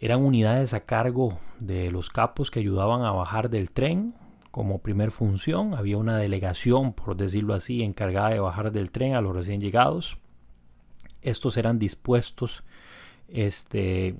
Eran 0.01 0.23
unidades 0.23 0.73
a 0.73 0.79
cargo 0.79 1.37
de 1.59 1.91
los 1.91 2.09
capos 2.09 2.49
que 2.49 2.59
ayudaban 2.59 3.03
a 3.03 3.11
bajar 3.11 3.51
del 3.51 3.69
tren. 3.69 4.15
Como 4.49 4.79
primer 4.79 5.11
función 5.11 5.75
había 5.75 5.97
una 5.97 6.17
delegación, 6.17 6.93
por 6.93 7.15
decirlo 7.15 7.53
así, 7.53 7.83
encargada 7.83 8.29
de 8.29 8.39
bajar 8.39 8.71
del 8.71 8.89
tren 8.89 9.13
a 9.13 9.21
los 9.21 9.35
recién 9.35 9.61
llegados. 9.61 10.17
Estos 11.21 11.55
eran 11.55 11.77
dispuestos 11.77 12.63
este, 13.27 14.15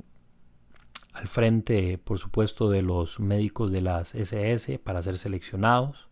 al 1.14 1.28
frente, 1.28 1.98
por 1.98 2.20
supuesto, 2.20 2.70
de 2.70 2.84
los 2.84 3.20
médicos 3.20 3.72
de 3.72 3.82
las 3.82 4.14
SS 4.14 4.78
para 4.78 5.02
ser 5.02 5.18
seleccionados. 5.18 6.10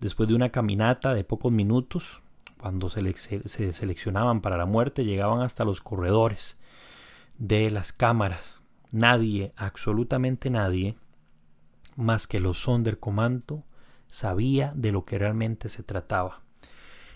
Después 0.00 0.28
de 0.28 0.34
una 0.34 0.50
caminata 0.50 1.14
de 1.14 1.22
pocos 1.22 1.52
minutos, 1.52 2.22
cuando 2.58 2.90
se, 2.90 3.16
se 3.16 3.72
seleccionaban 3.72 4.40
para 4.40 4.56
la 4.56 4.66
muerte, 4.66 5.04
llegaban 5.04 5.42
hasta 5.42 5.64
los 5.64 5.80
corredores 5.80 6.58
de 7.38 7.70
las 7.70 7.92
cámaras. 7.92 8.55
Nadie, 8.96 9.52
absolutamente 9.56 10.48
nadie, 10.48 10.96
más 11.96 12.26
que 12.26 12.40
los 12.40 12.62
Sonderkommando, 12.62 13.62
sabía 14.08 14.72
de 14.74 14.90
lo 14.90 15.04
que 15.04 15.18
realmente 15.18 15.68
se 15.68 15.82
trataba. 15.82 16.40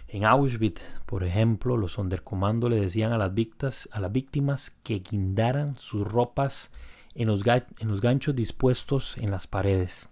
En 0.07 0.27
Auschwitz, 0.27 0.83
por 1.07 1.25
ejemplo, 1.25 1.79
los 1.79 1.93
Sonderkommando 1.93 2.69
le 2.69 2.79
decían 2.79 3.15
a 3.15 3.17
las, 3.17 3.33
víctimas, 3.33 3.89
a 3.93 4.01
las 4.01 4.13
víctimas 4.13 4.77
que 4.83 4.99
guindaran 4.99 5.79
sus 5.79 6.07
ropas 6.07 6.71
en 7.15 7.29
los, 7.29 7.47
en 7.47 7.89
los 7.89 8.03
ganchos 8.03 8.37
dispuestos 8.37 9.17
en 9.17 9.31
las 9.31 9.47
paredes. 9.47 10.11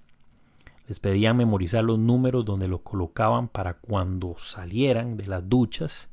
Les 0.87 1.01
pedían 1.01 1.37
memorizar 1.37 1.85
los 1.85 1.99
números 1.99 2.47
donde 2.47 2.67
los 2.67 2.81
colocaban 2.81 3.47
para 3.47 3.75
cuando 3.75 4.37
salieran 4.39 5.19
de 5.19 5.27
las 5.27 5.47
duchas 5.47 6.09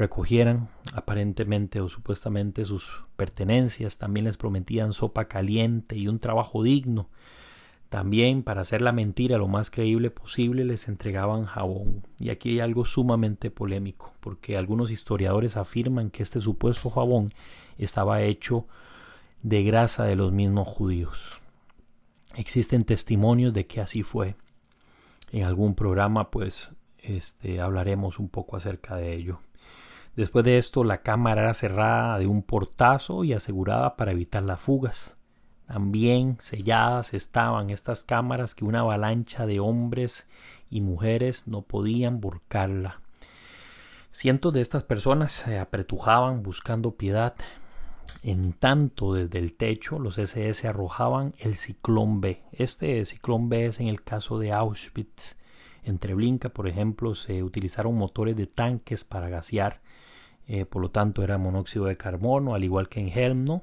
recogieran 0.00 0.68
aparentemente 0.92 1.80
o 1.80 1.88
supuestamente 1.88 2.64
sus 2.64 2.90
pertenencias. 3.16 3.98
También 3.98 4.26
les 4.26 4.36
prometían 4.36 4.92
sopa 4.92 5.26
caliente 5.26 5.96
y 5.96 6.08
un 6.08 6.18
trabajo 6.18 6.62
digno 6.62 7.08
también, 7.90 8.44
para 8.44 8.60
hacer 8.60 8.82
la 8.82 8.92
mentira 8.92 9.36
lo 9.36 9.48
más 9.48 9.68
creíble 9.68 10.10
posible, 10.10 10.64
les 10.64 10.86
entregaban 10.86 11.44
jabón. 11.44 12.06
Y 12.20 12.30
aquí 12.30 12.50
hay 12.50 12.60
algo 12.60 12.84
sumamente 12.84 13.50
polémico, 13.50 14.14
porque 14.20 14.56
algunos 14.56 14.92
historiadores 14.92 15.56
afirman 15.56 16.10
que 16.10 16.22
este 16.22 16.40
supuesto 16.40 16.88
jabón 16.88 17.32
estaba 17.78 18.22
hecho 18.22 18.68
de 19.42 19.64
grasa 19.64 20.04
de 20.04 20.14
los 20.14 20.30
mismos 20.30 20.68
judíos. 20.68 21.40
Existen 22.36 22.84
testimonios 22.84 23.52
de 23.52 23.66
que 23.66 23.80
así 23.80 24.04
fue. 24.04 24.36
En 25.32 25.42
algún 25.42 25.74
programa, 25.74 26.30
pues, 26.30 26.76
este, 26.98 27.60
hablaremos 27.60 28.20
un 28.20 28.28
poco 28.28 28.56
acerca 28.56 28.94
de 28.94 29.14
ello. 29.14 29.40
Después 30.20 30.44
de 30.44 30.58
esto, 30.58 30.84
la 30.84 31.00
cámara 31.00 31.40
era 31.40 31.54
cerrada 31.54 32.18
de 32.18 32.26
un 32.26 32.42
portazo 32.42 33.24
y 33.24 33.32
asegurada 33.32 33.96
para 33.96 34.12
evitar 34.12 34.42
las 34.42 34.60
fugas. 34.60 35.16
También 35.66 36.36
selladas 36.40 37.14
estaban 37.14 37.70
estas 37.70 38.02
cámaras 38.02 38.54
que 38.54 38.66
una 38.66 38.80
avalancha 38.80 39.46
de 39.46 39.60
hombres 39.60 40.28
y 40.68 40.82
mujeres 40.82 41.48
no 41.48 41.62
podían 41.62 42.20
volcarla. 42.20 43.00
Cientos 44.12 44.52
de 44.52 44.60
estas 44.60 44.84
personas 44.84 45.32
se 45.32 45.58
apretujaban 45.58 46.42
buscando 46.42 46.96
piedad. 46.96 47.34
En 48.22 48.52
tanto, 48.52 49.14
desde 49.14 49.38
el 49.38 49.54
techo, 49.54 49.98
los 49.98 50.18
SS 50.18 50.68
arrojaban 50.68 51.32
el 51.38 51.54
ciclón 51.56 52.20
B. 52.20 52.42
Este 52.52 53.02
ciclón 53.06 53.48
B 53.48 53.64
es 53.64 53.80
en 53.80 53.86
el 53.86 54.02
caso 54.02 54.38
de 54.38 54.52
Auschwitz. 54.52 55.38
En 55.82 55.98
Treblinka, 55.98 56.50
por 56.50 56.68
ejemplo, 56.68 57.14
se 57.14 57.42
utilizaron 57.42 57.96
motores 57.96 58.36
de 58.36 58.46
tanques 58.46 59.02
para 59.02 59.30
gasear, 59.30 59.80
eh, 60.52 60.66
por 60.66 60.82
lo 60.82 60.90
tanto 60.90 61.22
era 61.22 61.38
monóxido 61.38 61.84
de 61.84 61.96
carbono, 61.96 62.56
al 62.56 62.64
igual 62.64 62.88
que 62.88 62.98
en 62.98 63.16
Helm, 63.16 63.60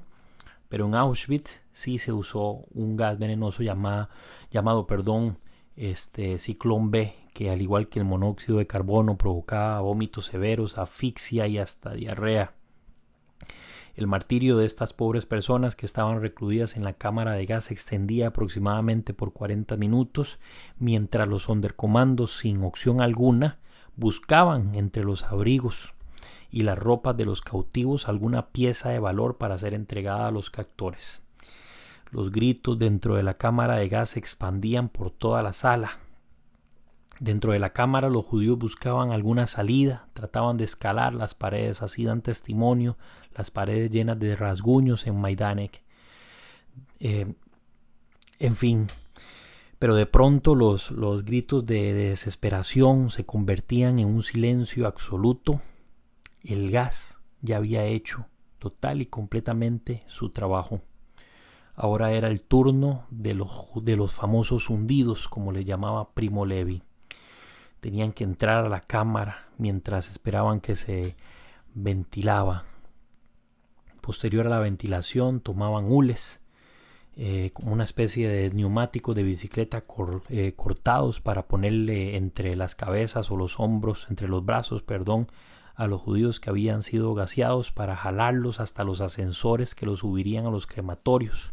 pero 0.70 0.86
en 0.86 0.94
Auschwitz 0.94 1.60
sí 1.70 1.98
se 1.98 2.12
usó 2.12 2.64
un 2.72 2.96
gas 2.96 3.18
venenoso 3.18 3.62
llamado, 3.62 4.08
llamado 4.50 4.86
perdón, 4.86 5.36
este 5.76 6.38
ciclón 6.38 6.90
B, 6.90 7.12
que 7.34 7.50
al 7.50 7.60
igual 7.60 7.90
que 7.90 7.98
el 7.98 8.06
monóxido 8.06 8.56
de 8.56 8.66
carbono 8.66 9.18
provocaba 9.18 9.82
vómitos 9.82 10.24
severos, 10.24 10.78
asfixia 10.78 11.46
y 11.46 11.58
hasta 11.58 11.92
diarrea. 11.92 12.54
El 13.94 14.06
martirio 14.06 14.56
de 14.56 14.64
estas 14.64 14.94
pobres 14.94 15.26
personas 15.26 15.76
que 15.76 15.84
estaban 15.84 16.22
recluidas 16.22 16.74
en 16.74 16.84
la 16.84 16.94
cámara 16.94 17.32
de 17.32 17.44
gas 17.44 17.66
se 17.66 17.74
extendía 17.74 18.28
aproximadamente 18.28 19.12
por 19.12 19.34
40 19.34 19.76
minutos, 19.76 20.40
mientras 20.78 21.28
los 21.28 21.42
sondercomandos, 21.42 22.38
sin 22.38 22.62
opción 22.62 23.02
alguna, 23.02 23.58
buscaban 23.94 24.74
entre 24.74 25.04
los 25.04 25.24
abrigos 25.24 25.92
y 26.50 26.62
las 26.62 26.78
ropas 26.78 27.16
de 27.16 27.24
los 27.24 27.40
cautivos 27.40 28.08
alguna 28.08 28.48
pieza 28.48 28.90
de 28.90 28.98
valor 28.98 29.36
para 29.36 29.58
ser 29.58 29.74
entregada 29.74 30.28
a 30.28 30.30
los 30.30 30.50
captores. 30.50 31.22
Los 32.10 32.32
gritos 32.32 32.78
dentro 32.78 33.16
de 33.16 33.22
la 33.22 33.34
cámara 33.34 33.76
de 33.76 33.88
gas 33.88 34.10
se 34.10 34.18
expandían 34.18 34.88
por 34.88 35.10
toda 35.10 35.42
la 35.42 35.52
sala. 35.52 35.98
Dentro 37.20 37.52
de 37.52 37.58
la 37.58 37.72
cámara 37.72 38.08
los 38.08 38.24
judíos 38.24 38.58
buscaban 38.58 39.10
alguna 39.10 39.46
salida, 39.46 40.06
trataban 40.14 40.56
de 40.56 40.64
escalar 40.64 41.12
las 41.14 41.34
paredes, 41.34 41.82
así 41.82 42.04
dan 42.04 42.22
testimonio 42.22 42.96
las 43.36 43.50
paredes 43.50 43.90
llenas 43.90 44.18
de 44.18 44.36
rasguños 44.36 45.06
en 45.06 45.20
Maidanek. 45.20 45.82
Eh, 47.00 47.34
en 48.38 48.56
fin, 48.56 48.86
pero 49.78 49.96
de 49.96 50.06
pronto 50.06 50.54
los, 50.54 50.92
los 50.92 51.24
gritos 51.24 51.66
de 51.66 51.92
desesperación 51.92 53.10
se 53.10 53.26
convertían 53.26 53.98
en 53.98 54.06
un 54.06 54.22
silencio 54.22 54.86
absoluto 54.86 55.60
el 56.42 56.70
gas 56.70 57.20
ya 57.40 57.56
había 57.56 57.84
hecho 57.84 58.26
total 58.58 59.00
y 59.00 59.06
completamente 59.06 60.02
su 60.06 60.30
trabajo. 60.30 60.80
Ahora 61.74 62.12
era 62.12 62.28
el 62.28 62.40
turno 62.40 63.06
de 63.10 63.34
los, 63.34 63.50
de 63.82 63.96
los 63.96 64.12
famosos 64.12 64.68
hundidos, 64.68 65.28
como 65.28 65.52
le 65.52 65.64
llamaba 65.64 66.10
Primo 66.12 66.44
Levi. 66.44 66.82
Tenían 67.80 68.12
que 68.12 68.24
entrar 68.24 68.64
a 68.64 68.68
la 68.68 68.80
cámara 68.80 69.46
mientras 69.58 70.08
esperaban 70.08 70.60
que 70.60 70.74
se 70.74 71.14
ventilaba. 71.74 72.64
Posterior 74.00 74.46
a 74.46 74.50
la 74.50 74.58
ventilación 74.58 75.40
tomaban 75.40 75.84
hules, 75.88 76.40
eh, 77.16 77.50
como 77.52 77.72
una 77.72 77.84
especie 77.84 78.28
de 78.28 78.50
neumático 78.50 79.14
de 79.14 79.22
bicicleta 79.22 79.84
eh, 80.28 80.52
cortados 80.56 81.20
para 81.20 81.46
ponerle 81.46 82.16
entre 82.16 82.56
las 82.56 82.74
cabezas 82.74 83.30
o 83.30 83.36
los 83.36 83.60
hombros, 83.60 84.06
entre 84.10 84.28
los 84.28 84.44
brazos, 84.44 84.82
perdón, 84.82 85.28
a 85.78 85.86
los 85.86 86.00
judíos 86.00 86.40
que 86.40 86.50
habían 86.50 86.82
sido 86.82 87.14
gaseados 87.14 87.70
para 87.70 87.94
jalarlos 87.94 88.58
hasta 88.58 88.82
los 88.82 89.00
ascensores 89.00 89.76
que 89.76 89.86
los 89.86 90.00
subirían 90.00 90.44
a 90.44 90.50
los 90.50 90.66
crematorios. 90.66 91.52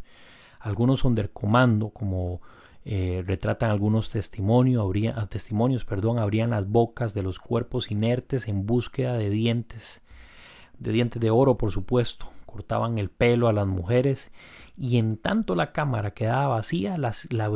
Algunos 0.59 1.01
son 1.01 1.13
del 1.13 1.29
comando, 1.29 1.89
como 1.89 2.41
eh, 2.85 3.23
retratan 3.23 3.69
algunos 3.69 4.09
testimonios, 4.09 4.81
habría, 4.81 5.13
testimonios, 5.27 5.85
perdón, 5.85 6.17
abrían 6.17 6.49
las 6.49 6.67
bocas 6.67 7.13
de 7.13 7.21
los 7.21 7.38
cuerpos 7.38 7.91
inertes 7.91 8.47
en 8.47 8.65
búsqueda 8.65 9.15
de 9.15 9.29
dientes, 9.29 10.01
de 10.79 10.91
dientes 10.91 11.21
de 11.21 11.29
oro, 11.29 11.59
por 11.59 11.71
supuesto, 11.71 12.27
cortaban 12.47 12.97
el 12.97 13.11
pelo 13.11 13.47
a 13.47 13.53
las 13.53 13.67
mujeres 13.67 14.31
y 14.75 14.97
en 14.97 15.17
tanto 15.17 15.53
la 15.53 15.71
cámara 15.71 16.15
quedaba 16.15 16.47
vacía, 16.47 16.97
la, 16.97 17.13
la, 17.29 17.47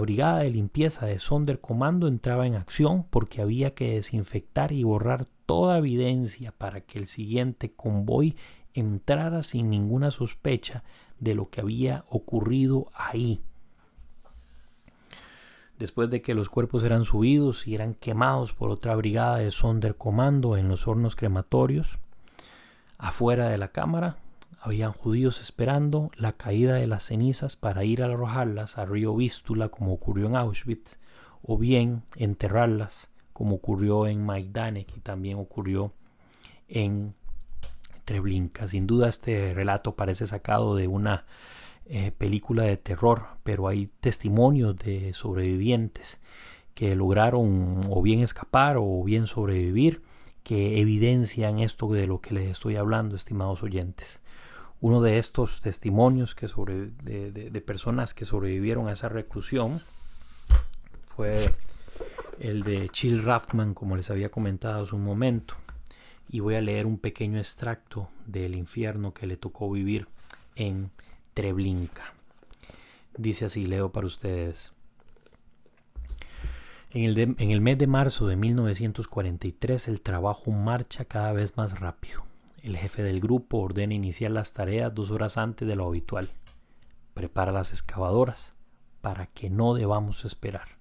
brigada 0.00 0.38
de 0.38 0.50
limpieza 0.50 1.06
de 1.06 1.18
Sonderkommando 1.18 2.06
entraba 2.06 2.46
en 2.46 2.54
acción 2.54 3.04
porque 3.10 3.42
había 3.42 3.74
que 3.74 3.94
desinfectar 3.94 4.70
y 4.70 4.84
borrar 4.84 5.26
toda 5.46 5.78
evidencia 5.78 6.52
para 6.52 6.80
que 6.80 6.98
el 6.98 7.06
siguiente 7.06 7.72
convoy 7.72 8.36
entrara 8.74 9.42
sin 9.42 9.70
ninguna 9.70 10.10
sospecha 10.10 10.82
de 11.20 11.34
lo 11.34 11.48
que 11.50 11.60
había 11.60 12.04
ocurrido 12.08 12.90
ahí. 12.94 13.40
Después 15.78 16.10
de 16.10 16.22
que 16.22 16.34
los 16.34 16.48
cuerpos 16.48 16.84
eran 16.84 17.04
subidos 17.04 17.66
y 17.66 17.74
eran 17.74 17.94
quemados 17.94 18.52
por 18.52 18.70
otra 18.70 18.94
brigada 18.94 19.38
de 19.38 19.50
Sonderkommando 19.50 20.56
en 20.56 20.68
los 20.68 20.86
hornos 20.86 21.16
crematorios, 21.16 21.98
afuera 22.96 23.48
de 23.48 23.58
la 23.58 23.68
cámara 23.68 24.18
habían 24.60 24.92
judíos 24.92 25.40
esperando 25.40 26.10
la 26.16 26.32
caída 26.32 26.74
de 26.74 26.86
las 26.86 27.04
cenizas 27.04 27.56
para 27.56 27.84
ir 27.84 28.02
a 28.02 28.06
arrojarlas 28.06 28.78
al 28.78 28.88
río 28.88 29.14
Vístula 29.14 29.68
como 29.68 29.92
ocurrió 29.92 30.26
en 30.26 30.36
Auschwitz, 30.36 30.98
o 31.42 31.58
bien 31.58 32.02
enterrarlas 32.16 33.10
como 33.34 33.56
ocurrió 33.56 34.06
en 34.06 34.24
Majdanek 34.24 34.96
y 34.96 35.00
también 35.00 35.36
ocurrió 35.38 35.92
en 36.68 37.14
Treblinka. 38.06 38.66
Sin 38.66 38.86
duda 38.86 39.10
este 39.10 39.52
relato 39.52 39.94
parece 39.94 40.26
sacado 40.26 40.76
de 40.76 40.88
una 40.88 41.26
eh, 41.86 42.12
película 42.16 42.62
de 42.62 42.78
terror, 42.78 43.26
pero 43.42 43.68
hay 43.68 43.90
testimonios 44.00 44.78
de 44.78 45.12
sobrevivientes 45.12 46.18
que 46.74 46.96
lograron 46.96 47.82
o 47.90 48.00
bien 48.00 48.20
escapar 48.20 48.76
o 48.78 49.02
bien 49.04 49.26
sobrevivir 49.26 50.02
que 50.42 50.80
evidencian 50.80 51.58
esto 51.58 51.92
de 51.92 52.06
lo 52.06 52.20
que 52.20 52.34
les 52.34 52.50
estoy 52.50 52.76
hablando, 52.76 53.16
estimados 53.16 53.62
oyentes. 53.62 54.20
Uno 54.80 55.00
de 55.00 55.18
estos 55.18 55.60
testimonios 55.60 56.34
que 56.34 56.48
sobre, 56.48 56.90
de, 57.02 57.62
personas 57.64 58.12
que 58.12 58.24
sobrevivieron 58.24 58.88
a 58.88 58.92
esa 58.92 59.08
reclusión 59.08 59.80
fue 61.06 61.54
el 62.40 62.62
de 62.62 62.88
Chill 62.88 63.22
Raftman, 63.22 63.74
como 63.74 63.96
les 63.96 64.10
había 64.10 64.30
comentado 64.30 64.82
hace 64.82 64.94
un 64.94 65.04
momento. 65.04 65.54
Y 66.28 66.40
voy 66.40 66.54
a 66.54 66.60
leer 66.60 66.86
un 66.86 66.98
pequeño 66.98 67.38
extracto 67.38 68.08
del 68.26 68.54
infierno 68.54 69.12
que 69.12 69.26
le 69.26 69.36
tocó 69.36 69.70
vivir 69.70 70.08
en 70.56 70.90
Treblinka. 71.34 72.14
Dice 73.16 73.44
así, 73.44 73.66
leo 73.66 73.92
para 73.92 74.06
ustedes. 74.06 74.72
En 76.90 77.04
el, 77.04 77.18
en 77.18 77.50
el 77.50 77.60
mes 77.60 77.78
de 77.78 77.86
marzo 77.86 78.26
de 78.26 78.36
1943 78.36 79.88
el 79.88 80.00
trabajo 80.00 80.50
marcha 80.50 81.04
cada 81.04 81.32
vez 81.32 81.56
más 81.56 81.78
rápido. 81.80 82.24
El 82.62 82.76
jefe 82.76 83.02
del 83.02 83.20
grupo 83.20 83.58
ordena 83.58 83.94
iniciar 83.94 84.30
las 84.30 84.52
tareas 84.52 84.94
dos 84.94 85.10
horas 85.10 85.36
antes 85.36 85.68
de 85.68 85.76
lo 85.76 85.86
habitual. 85.86 86.30
Prepara 87.12 87.52
las 87.52 87.72
excavadoras 87.72 88.54
para 89.00 89.26
que 89.26 89.50
no 89.50 89.74
debamos 89.74 90.24
esperar. 90.24 90.73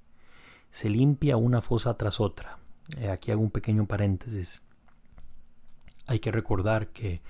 Se 0.74 0.90
limpia 0.90 1.38
una 1.38 1.62
fosa 1.62 1.94
tras 1.98 2.20
otra. 2.20 2.58
Eh, 2.98 3.10
aquí 3.10 3.30
hago 3.30 3.42
un 3.42 3.52
pequeño 3.52 3.86
paréntesis. 3.86 4.64
Hay 6.08 6.20
que 6.20 6.32
recordar 6.32 6.88
que 6.88 7.22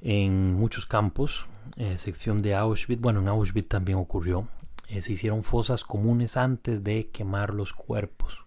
en 0.00 0.54
muchos 0.54 0.86
campos, 0.86 1.44
eh, 1.76 1.98
sección 1.98 2.40
de 2.40 2.54
Auschwitz, 2.54 3.00
bueno, 3.00 3.18
en 3.18 3.26
Auschwitz 3.26 3.68
también 3.68 3.98
ocurrió, 3.98 4.46
eh, 4.88 5.02
se 5.02 5.12
hicieron 5.12 5.42
fosas 5.42 5.82
comunes 5.82 6.36
antes 6.36 6.84
de 6.84 7.08
quemar 7.08 7.52
los 7.52 7.72
cuerpos. 7.72 8.46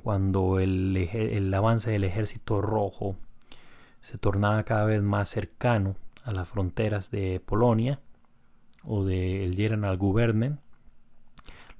Cuando 0.00 0.60
el, 0.60 1.52
avance 1.52 1.90
del 1.90 2.04
ejército 2.04 2.62
rojo 2.62 3.16
se 4.00 4.16
tornaba 4.16 4.62
cada 4.62 4.84
vez 4.84 5.02
más 5.02 5.28
cercano 5.28 5.96
a 6.22 6.30
las 6.32 6.48
fronteras 6.48 7.10
de 7.10 7.40
Polonia 7.44 7.98
o 8.84 9.04
del 9.04 9.56
General 9.56 9.96
Gubernen, 9.98 10.60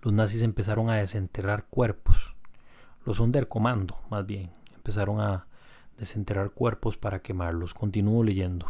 los 0.02 0.12
nazis 0.12 0.42
empezaron 0.42 0.90
a 0.90 0.96
desenterrar 0.96 1.66
cuerpos, 1.66 2.34
los 3.04 3.18
Sonderkommando 3.18 3.98
más 4.10 4.26
bien, 4.26 4.50
empezaron 4.74 5.20
a 5.20 5.46
desenterrar 5.98 6.50
cuerpos 6.50 6.96
para 6.96 7.20
quemarlos. 7.20 7.74
Continúo 7.74 8.24
leyendo. 8.24 8.66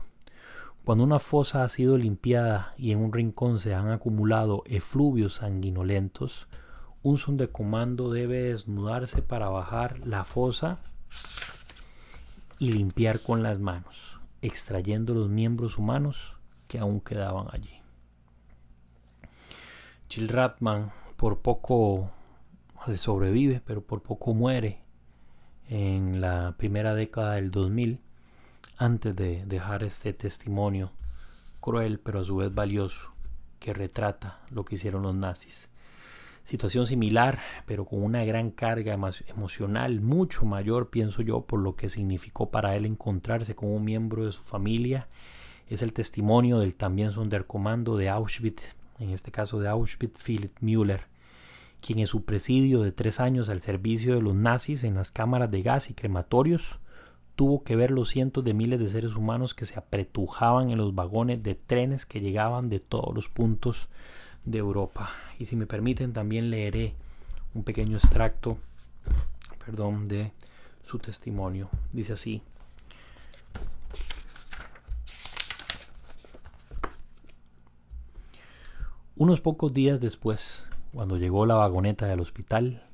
Cuando 0.85 1.05
una 1.05 1.19
fosa 1.19 1.63
ha 1.63 1.69
sido 1.69 1.97
limpiada 1.97 2.75
y 2.77 2.93
en 2.93 2.99
un 2.99 3.13
rincón 3.13 3.59
se 3.59 3.75
han 3.75 3.91
acumulado 3.91 4.63
efluvios 4.67 5.35
sanguinolentos, 5.35 6.49
un 7.03 7.17
Sonderkommando 7.17 8.11
debe 8.11 8.43
desnudarse 8.43 9.23
para 9.23 9.49
bajar 9.49 10.01
la 10.07 10.25
fosa 10.25 10.79
y 12.59 12.73
limpiar 12.73 13.21
con 13.21 13.43
las 13.43 13.59
manos, 13.59 14.19
extrayendo 14.43 15.15
los 15.15 15.29
miembros 15.29 15.79
humanos 15.79 16.37
que 16.67 16.79
aún 16.79 17.01
quedaban 17.01 17.47
allí. 17.53 17.81
Jill 20.09 20.29
Ratman 20.29 20.91
por 21.21 21.41
poco 21.41 22.11
le 22.87 22.97
sobrevive, 22.97 23.61
pero 23.63 23.83
por 23.83 24.01
poco 24.01 24.33
muere 24.33 24.79
en 25.69 26.23
la 26.23 26.55
primera 26.57 26.95
década 26.95 27.35
del 27.35 27.51
2000 27.51 28.01
antes 28.79 29.15
de 29.15 29.45
dejar 29.45 29.83
este 29.83 30.15
testimonio 30.15 30.93
cruel 31.61 32.01
pero 32.01 32.21
a 32.21 32.25
su 32.25 32.37
vez 32.37 32.55
valioso 32.55 33.13
que 33.59 33.75
retrata 33.75 34.41
lo 34.49 34.65
que 34.65 34.77
hicieron 34.77 35.03
los 35.03 35.15
nazis. 35.15 35.69
Situación 36.45 36.87
similar, 36.87 37.39
pero 37.67 37.85
con 37.85 38.03
una 38.03 38.25
gran 38.25 38.51
carga 38.51 38.95
emocional 39.29 40.01
mucho 40.01 40.47
mayor, 40.47 40.89
pienso 40.89 41.21
yo, 41.21 41.43
por 41.43 41.61
lo 41.61 41.77
que 41.77 41.91
significó 41.91 42.51
para 42.51 42.77
él 42.77 42.87
encontrarse 42.87 43.55
con 43.55 43.69
un 43.69 43.85
miembro 43.85 44.25
de 44.25 44.33
su 44.33 44.43
familia. 44.43 45.07
Es 45.69 45.83
el 45.83 45.93
testimonio 45.93 46.61
del 46.61 46.77
también 46.77 47.13
Sonderkommando 47.13 47.99
de 47.99 48.09
Auschwitz, 48.09 48.75
en 49.01 49.11
este 49.11 49.33
caso 49.33 49.59
de 49.59 49.69
Auschwitz, 49.69 50.23
Philip 50.23 50.57
Müller, 50.61 51.03
quien 51.81 51.99
en 51.99 52.07
su 52.07 52.25
presidio 52.25 52.83
de 52.83 52.93
tres 52.93 53.19
años 53.19 53.49
al 53.49 53.61
servicio 53.61 54.15
de 54.15 54.23
los 54.23 54.35
nazis 54.35 54.85
en 54.85 54.95
las 54.95 55.11
cámaras 55.11 55.51
de 55.51 55.63
gas 55.63 55.91
y 55.91 55.95
crematorios, 55.95 56.79
tuvo 57.35 57.65
que 57.65 57.75
ver 57.75 57.91
los 57.91 58.11
cientos 58.11 58.45
de 58.45 58.53
miles 58.53 58.79
de 58.79 58.89
seres 58.89 59.17
humanos 59.17 59.55
que 59.55 59.65
se 59.65 59.79
apretujaban 59.79 60.71
en 60.71 60.79
los 60.79 60.95
vagones 60.95 61.43
de 61.43 61.55
trenes 61.55 62.05
que 62.05 62.21
llegaban 62.21 62.69
de 62.69 62.81
todos 62.81 63.15
los 63.15 63.31
puntos 63.31 63.89
de 64.45 64.59
Europa. 64.59 65.11
Y 65.39 65.47
si 65.47 65.57
me 65.57 65.67
permiten, 65.67 66.13
también 66.13 66.51
leeré 66.51 66.95
un 67.55 67.65
pequeño 67.65 67.97
extracto, 67.97 68.59
perdón, 69.65 70.07
de 70.07 70.33
su 70.85 70.99
testimonio. 70.99 71.71
Dice 71.93 72.13
así. 72.13 72.43
Unos 79.21 79.43
pocos 79.43 79.75
días 79.75 80.01
después, 80.01 80.71
cuando 80.95 81.19
llegó 81.19 81.45
la 81.45 81.57
vagoneta 81.57 82.07
del 82.07 82.21
hospital, 82.21 82.85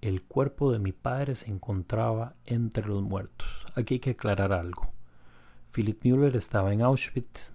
el 0.00 0.22
cuerpo 0.22 0.72
de 0.72 0.78
mi 0.78 0.92
padre 0.92 1.34
se 1.34 1.50
encontraba 1.50 2.36
entre 2.46 2.86
los 2.86 3.02
muertos. 3.02 3.66
Aquí 3.74 3.96
hay 3.96 4.00
que 4.00 4.12
aclarar 4.12 4.54
algo. 4.54 4.88
Philip 5.72 6.02
Müller 6.02 6.36
estaba 6.36 6.72
en 6.72 6.80
Auschwitz 6.80 7.52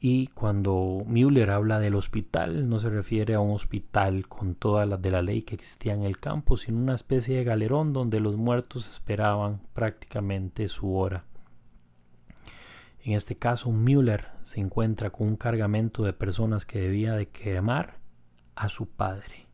y 0.00 0.26
cuando 0.26 1.04
Müller 1.06 1.50
habla 1.50 1.78
del 1.78 1.94
hospital, 1.94 2.68
no 2.68 2.80
se 2.80 2.90
refiere 2.90 3.34
a 3.34 3.40
un 3.40 3.52
hospital 3.52 4.26
con 4.26 4.56
todas 4.56 4.88
las 4.88 5.00
de 5.00 5.12
la 5.12 5.22
ley 5.22 5.42
que 5.42 5.54
existía 5.54 5.94
en 5.94 6.02
el 6.02 6.18
campo, 6.18 6.56
sino 6.56 6.78
una 6.78 6.96
especie 6.96 7.36
de 7.36 7.44
galerón 7.44 7.92
donde 7.92 8.18
los 8.18 8.36
muertos 8.36 8.90
esperaban 8.90 9.60
prácticamente 9.72 10.66
su 10.66 10.92
hora. 10.96 11.22
En 13.04 13.12
este 13.12 13.36
caso, 13.36 13.70
Müller 13.70 14.28
se 14.44 14.60
encuentra 14.60 15.10
con 15.10 15.28
un 15.28 15.36
cargamento 15.36 16.04
de 16.04 16.14
personas 16.14 16.64
que 16.64 16.80
debía 16.80 17.12
de 17.12 17.28
quemar 17.28 17.98
a 18.56 18.70
su 18.70 18.88
padre. 18.88 19.46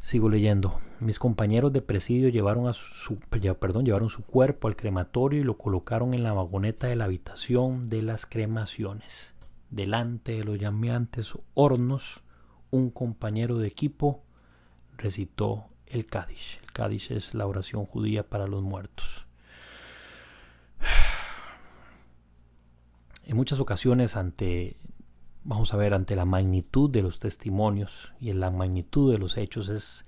Sigo 0.00 0.28
leyendo. 0.28 0.80
Mis 0.98 1.20
compañeros 1.20 1.72
de 1.72 1.82
presidio 1.82 2.28
llevaron, 2.28 2.66
a 2.66 2.72
su, 2.72 3.20
llevaron 3.30 4.10
su 4.10 4.24
cuerpo 4.24 4.66
al 4.66 4.74
crematorio 4.74 5.40
y 5.40 5.44
lo 5.44 5.56
colocaron 5.56 6.14
en 6.14 6.24
la 6.24 6.32
vagoneta 6.32 6.88
de 6.88 6.96
la 6.96 7.04
habitación 7.04 7.88
de 7.88 8.02
las 8.02 8.26
cremaciones. 8.26 9.34
Delante 9.70 10.32
de 10.32 10.44
los 10.44 10.58
llameantes 10.58 11.32
hornos, 11.54 12.24
un 12.72 12.90
compañero 12.90 13.58
de 13.58 13.68
equipo 13.68 14.24
recitó 14.96 15.66
el 15.86 16.06
Kadish. 16.06 16.58
El 16.64 16.72
Kadish 16.72 17.12
es 17.12 17.34
la 17.34 17.46
oración 17.46 17.86
judía 17.86 18.28
para 18.28 18.48
los 18.48 18.62
muertos. 18.62 19.25
En 23.26 23.36
muchas 23.36 23.60
ocasiones 23.60 24.16
ante 24.16 24.76
vamos 25.46 25.72
a 25.72 25.76
ver, 25.76 25.94
ante 25.94 26.16
la 26.16 26.24
magnitud 26.24 26.90
de 26.90 27.02
los 27.02 27.20
testimonios 27.20 28.12
y 28.20 28.30
en 28.30 28.40
la 28.40 28.50
magnitud 28.50 29.12
de 29.12 29.18
los 29.18 29.36
hechos 29.36 29.68
es 29.68 30.04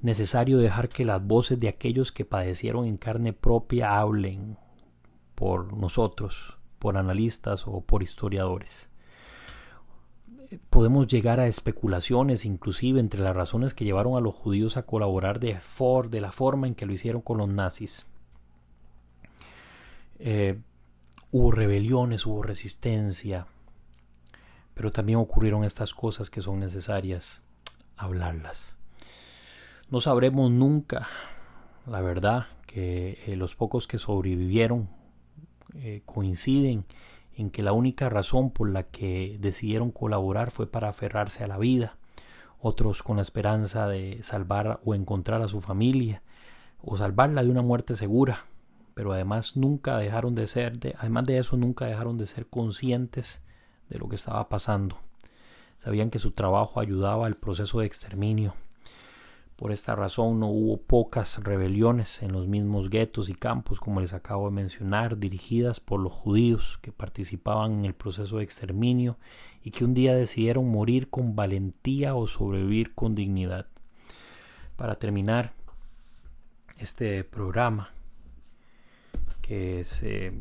necesario 0.00 0.58
dejar 0.58 0.88
que 0.88 1.04
las 1.04 1.24
voces 1.24 1.60
de 1.60 1.68
aquellos 1.68 2.10
que 2.10 2.24
padecieron 2.24 2.86
en 2.86 2.96
carne 2.96 3.34
propia 3.34 3.98
hablen 3.98 4.56
por 5.34 5.74
nosotros, 5.74 6.56
por 6.78 6.96
analistas 6.96 7.64
o 7.66 7.82
por 7.82 8.02
historiadores. 8.02 8.88
Podemos 10.70 11.06
llegar 11.06 11.38
a 11.38 11.46
especulaciones 11.46 12.44
inclusive 12.44 12.98
entre 12.98 13.20
las 13.20 13.36
razones 13.36 13.74
que 13.74 13.84
llevaron 13.84 14.16
a 14.16 14.20
los 14.20 14.34
judíos 14.34 14.76
a 14.76 14.84
colaborar 14.84 15.38
de, 15.38 15.60
for, 15.60 16.08
de 16.08 16.20
la 16.20 16.32
forma 16.32 16.66
en 16.66 16.74
que 16.74 16.86
lo 16.86 16.92
hicieron 16.94 17.20
con 17.20 17.38
los 17.38 17.48
nazis. 17.48 18.06
Eh, 20.18 20.58
hubo 21.32 21.50
rebeliones, 21.50 22.26
hubo 22.26 22.42
resistencia, 22.42 23.46
pero 24.74 24.92
también 24.92 25.18
ocurrieron 25.18 25.64
estas 25.64 25.94
cosas 25.94 26.30
que 26.30 26.42
son 26.42 26.60
necesarias 26.60 27.42
hablarlas. 27.96 28.76
No 29.90 30.00
sabremos 30.00 30.50
nunca, 30.50 31.08
la 31.86 32.02
verdad, 32.02 32.46
que 32.66 33.18
eh, 33.26 33.36
los 33.36 33.56
pocos 33.56 33.88
que 33.88 33.98
sobrevivieron 33.98 34.88
eh, 35.74 36.02
coinciden 36.04 36.84
en 37.34 37.50
que 37.50 37.62
la 37.62 37.72
única 37.72 38.10
razón 38.10 38.50
por 38.50 38.70
la 38.70 38.84
que 38.84 39.38
decidieron 39.40 39.90
colaborar 39.90 40.50
fue 40.50 40.66
para 40.66 40.90
aferrarse 40.90 41.44
a 41.44 41.48
la 41.48 41.56
vida, 41.56 41.96
otros 42.60 43.02
con 43.02 43.16
la 43.16 43.22
esperanza 43.22 43.88
de 43.88 44.22
salvar 44.22 44.80
o 44.84 44.94
encontrar 44.94 45.40
a 45.40 45.48
su 45.48 45.62
familia, 45.62 46.22
o 46.82 46.98
salvarla 46.98 47.42
de 47.42 47.50
una 47.50 47.62
muerte 47.62 47.96
segura, 47.96 48.44
pero 48.94 49.12
además 49.12 49.56
nunca 49.56 49.96
dejaron 49.98 50.34
de 50.34 50.46
ser, 50.46 50.78
además 50.98 51.26
de 51.26 51.38
eso 51.38 51.56
nunca 51.56 51.86
dejaron 51.86 52.18
de 52.18 52.26
ser 52.26 52.46
conscientes 52.46 53.42
de 53.88 53.98
lo 53.98 54.08
que 54.08 54.16
estaba 54.16 54.48
pasando. 54.48 54.98
Sabían 55.78 56.10
que 56.10 56.18
su 56.18 56.30
trabajo 56.30 56.80
ayudaba 56.80 57.26
al 57.26 57.36
proceso 57.36 57.80
de 57.80 57.86
exterminio. 57.86 58.54
Por 59.56 59.70
esta 59.70 59.94
razón 59.94 60.40
no 60.40 60.48
hubo 60.48 60.76
pocas 60.76 61.42
rebeliones 61.42 62.22
en 62.22 62.32
los 62.32 62.48
mismos 62.48 62.90
guetos 62.90 63.28
y 63.28 63.34
campos, 63.34 63.80
como 63.80 64.00
les 64.00 64.12
acabo 64.12 64.46
de 64.46 64.54
mencionar, 64.54 65.18
dirigidas 65.18 65.78
por 65.78 66.00
los 66.00 66.12
judíos 66.12 66.78
que 66.82 66.90
participaban 66.90 67.72
en 67.72 67.84
el 67.84 67.94
proceso 67.94 68.38
de 68.38 68.44
exterminio 68.44 69.18
y 69.62 69.70
que 69.70 69.84
un 69.84 69.94
día 69.94 70.14
decidieron 70.14 70.68
morir 70.68 71.10
con 71.10 71.36
valentía 71.36 72.14
o 72.14 72.26
sobrevivir 72.26 72.94
con 72.94 73.14
dignidad. 73.14 73.66
Para 74.76 74.96
terminar 74.96 75.52
este 76.78 77.22
programa, 77.22 77.90
que 79.42 79.84
se, 79.84 80.32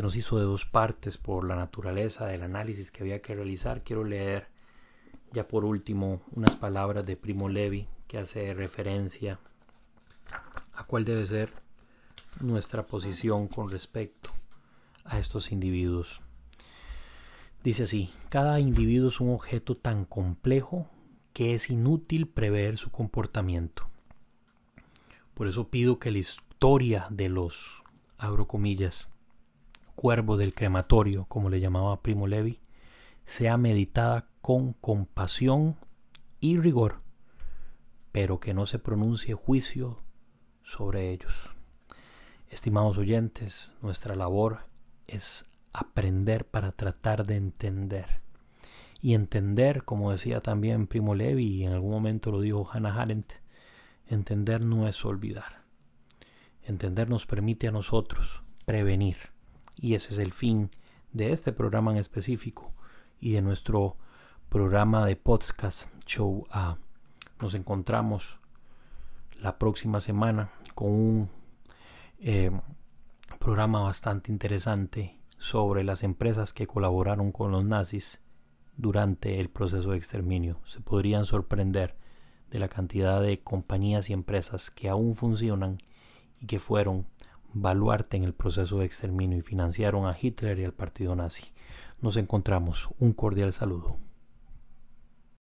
nos 0.00 0.16
hizo 0.16 0.38
de 0.38 0.44
dos 0.44 0.64
partes 0.64 1.18
por 1.18 1.46
la 1.46 1.56
naturaleza 1.56 2.26
del 2.26 2.42
análisis 2.42 2.90
que 2.90 3.02
había 3.02 3.20
que 3.20 3.34
realizar, 3.34 3.82
quiero 3.82 4.04
leer 4.04 4.46
ya 5.32 5.46
por 5.48 5.64
último 5.64 6.22
unas 6.30 6.56
palabras 6.56 7.04
de 7.04 7.16
Primo 7.16 7.48
Levi 7.48 7.88
que 8.06 8.18
hace 8.18 8.54
referencia 8.54 9.38
a 10.72 10.84
cuál 10.84 11.04
debe 11.04 11.26
ser 11.26 11.52
nuestra 12.40 12.86
posición 12.86 13.48
con 13.48 13.68
respecto 13.68 14.30
a 15.04 15.18
estos 15.18 15.52
individuos. 15.52 16.22
Dice 17.64 17.84
así, 17.84 18.12
cada 18.28 18.60
individuo 18.60 19.08
es 19.08 19.20
un 19.20 19.30
objeto 19.30 19.76
tan 19.76 20.04
complejo 20.04 20.88
que 21.32 21.54
es 21.54 21.70
inútil 21.70 22.26
prever 22.26 22.76
su 22.76 22.90
comportamiento. 22.90 23.88
Por 25.34 25.48
eso 25.48 25.68
pido 25.68 25.98
que 25.98 26.10
la 26.10 26.18
historia 26.62 27.08
de 27.10 27.28
los, 27.28 27.82
abro 28.18 28.46
comillas, 28.46 29.08
cuervo 29.96 30.36
del 30.36 30.54
crematorio, 30.54 31.24
como 31.24 31.50
le 31.50 31.58
llamaba 31.58 32.02
Primo 32.02 32.28
Levi, 32.28 32.60
sea 33.26 33.56
meditada 33.56 34.28
con 34.40 34.72
compasión 34.74 35.74
y 36.38 36.58
rigor, 36.58 37.00
pero 38.12 38.38
que 38.38 38.54
no 38.54 38.66
se 38.66 38.78
pronuncie 38.78 39.34
juicio 39.34 39.98
sobre 40.62 41.10
ellos. 41.10 41.50
Estimados 42.48 42.96
oyentes, 42.96 43.76
nuestra 43.82 44.14
labor 44.14 44.60
es 45.08 45.46
aprender 45.72 46.44
para 46.44 46.70
tratar 46.70 47.26
de 47.26 47.38
entender. 47.38 48.20
Y 49.00 49.14
entender, 49.14 49.82
como 49.82 50.12
decía 50.12 50.42
también 50.42 50.86
Primo 50.86 51.16
Levi 51.16 51.44
y 51.44 51.64
en 51.64 51.72
algún 51.72 51.90
momento 51.90 52.30
lo 52.30 52.40
dijo 52.40 52.70
Hannah 52.72 53.02
Arendt, 53.02 53.32
entender 54.06 54.64
no 54.64 54.86
es 54.86 55.04
olvidar. 55.04 55.61
Entender 56.64 57.08
nos 57.08 57.26
permite 57.26 57.68
a 57.68 57.72
nosotros 57.72 58.42
prevenir. 58.64 59.16
Y 59.76 59.94
ese 59.94 60.12
es 60.12 60.18
el 60.18 60.32
fin 60.32 60.70
de 61.12 61.32
este 61.32 61.52
programa 61.52 61.92
en 61.92 61.98
específico 61.98 62.72
y 63.20 63.32
de 63.32 63.42
nuestro 63.42 63.96
programa 64.48 65.04
de 65.06 65.16
podcast 65.16 65.90
show 66.06 66.46
A. 66.50 66.78
Nos 67.40 67.54
encontramos 67.54 68.38
la 69.40 69.58
próxima 69.58 69.98
semana 70.00 70.52
con 70.74 70.90
un 70.90 71.30
eh, 72.20 72.52
programa 73.40 73.80
bastante 73.80 74.30
interesante 74.30 75.18
sobre 75.38 75.82
las 75.82 76.04
empresas 76.04 76.52
que 76.52 76.68
colaboraron 76.68 77.32
con 77.32 77.50
los 77.50 77.64
nazis 77.64 78.20
durante 78.76 79.40
el 79.40 79.50
proceso 79.50 79.90
de 79.90 79.96
exterminio. 79.96 80.60
Se 80.66 80.80
podrían 80.80 81.24
sorprender 81.24 81.96
de 82.50 82.60
la 82.60 82.68
cantidad 82.68 83.20
de 83.20 83.40
compañías 83.40 84.08
y 84.08 84.12
empresas 84.12 84.70
que 84.70 84.88
aún 84.88 85.16
funcionan 85.16 85.78
y 86.42 86.46
que 86.46 86.58
fueron 86.58 87.06
baluarte 87.54 88.16
en 88.16 88.24
el 88.24 88.34
proceso 88.34 88.78
de 88.78 88.86
exterminio 88.86 89.38
y 89.38 89.42
financiaron 89.42 90.06
a 90.06 90.16
Hitler 90.20 90.58
y 90.58 90.64
al 90.64 90.72
partido 90.72 91.14
nazi. 91.14 91.44
Nos 92.00 92.16
encontramos. 92.16 92.88
Un 92.98 93.12
cordial 93.12 93.52
saludo. 93.52 93.96